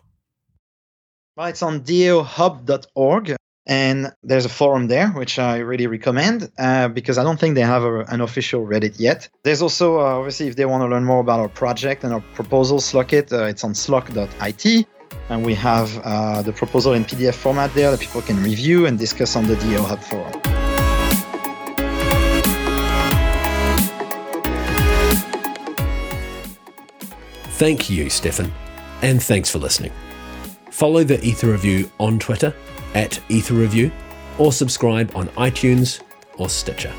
Well, 1.37 1.47
it's 1.47 1.61
on 1.61 1.81
daohub.org, 1.81 3.35
and 3.67 4.11
there's 4.23 4.45
a 4.45 4.49
forum 4.49 4.87
there, 4.87 5.09
which 5.09 5.37
I 5.37 5.59
really 5.59 5.85
recommend 5.85 6.51
uh, 6.57 6.87
because 6.87 7.19
I 7.19 7.23
don't 7.23 7.39
think 7.39 7.53
they 7.53 7.61
have 7.61 7.83
a, 7.83 7.99
an 8.05 8.21
official 8.21 8.65
Reddit 8.65 8.99
yet. 8.99 9.29
There's 9.43 9.61
also, 9.61 9.99
uh, 9.99 10.17
obviously, 10.17 10.47
if 10.47 10.55
they 10.55 10.65
want 10.65 10.81
to 10.81 10.87
learn 10.87 11.05
more 11.05 11.19
about 11.19 11.39
our 11.39 11.47
project 11.47 12.03
and 12.03 12.11
our 12.11 12.21
proposal, 12.33 12.79
Slockit, 12.79 13.31
uh, 13.31 13.45
it's 13.45 13.63
on 13.63 13.73
slock.it. 13.73 14.87
And 15.29 15.45
we 15.45 15.53
have 15.53 15.95
uh, 16.03 16.41
the 16.41 16.51
proposal 16.51 16.93
in 16.93 17.05
PDF 17.05 17.35
format 17.35 17.71
there 17.75 17.91
that 17.91 17.99
people 17.99 18.23
can 18.23 18.41
review 18.43 18.87
and 18.87 18.97
discuss 18.97 19.35
on 19.35 19.45
the 19.45 19.55
DAO 19.55 19.85
Hub 19.85 20.01
forum. 20.01 20.58
Thank 27.59 27.89
you, 27.89 28.09
Stephan, 28.09 28.53
and 29.01 29.21
thanks 29.21 29.49
for 29.49 29.59
listening. 29.59 29.91
Follow 30.71 31.03
the 31.03 31.21
Ether 31.21 31.51
Review 31.51 31.91
on 31.99 32.17
Twitter 32.17 32.55
at 32.95 33.19
Ether 33.27 33.55
Review 33.55 33.91
or 34.37 34.53
subscribe 34.53 35.11
on 35.13 35.27
iTunes 35.31 36.01
or 36.37 36.47
Stitcher. 36.47 36.93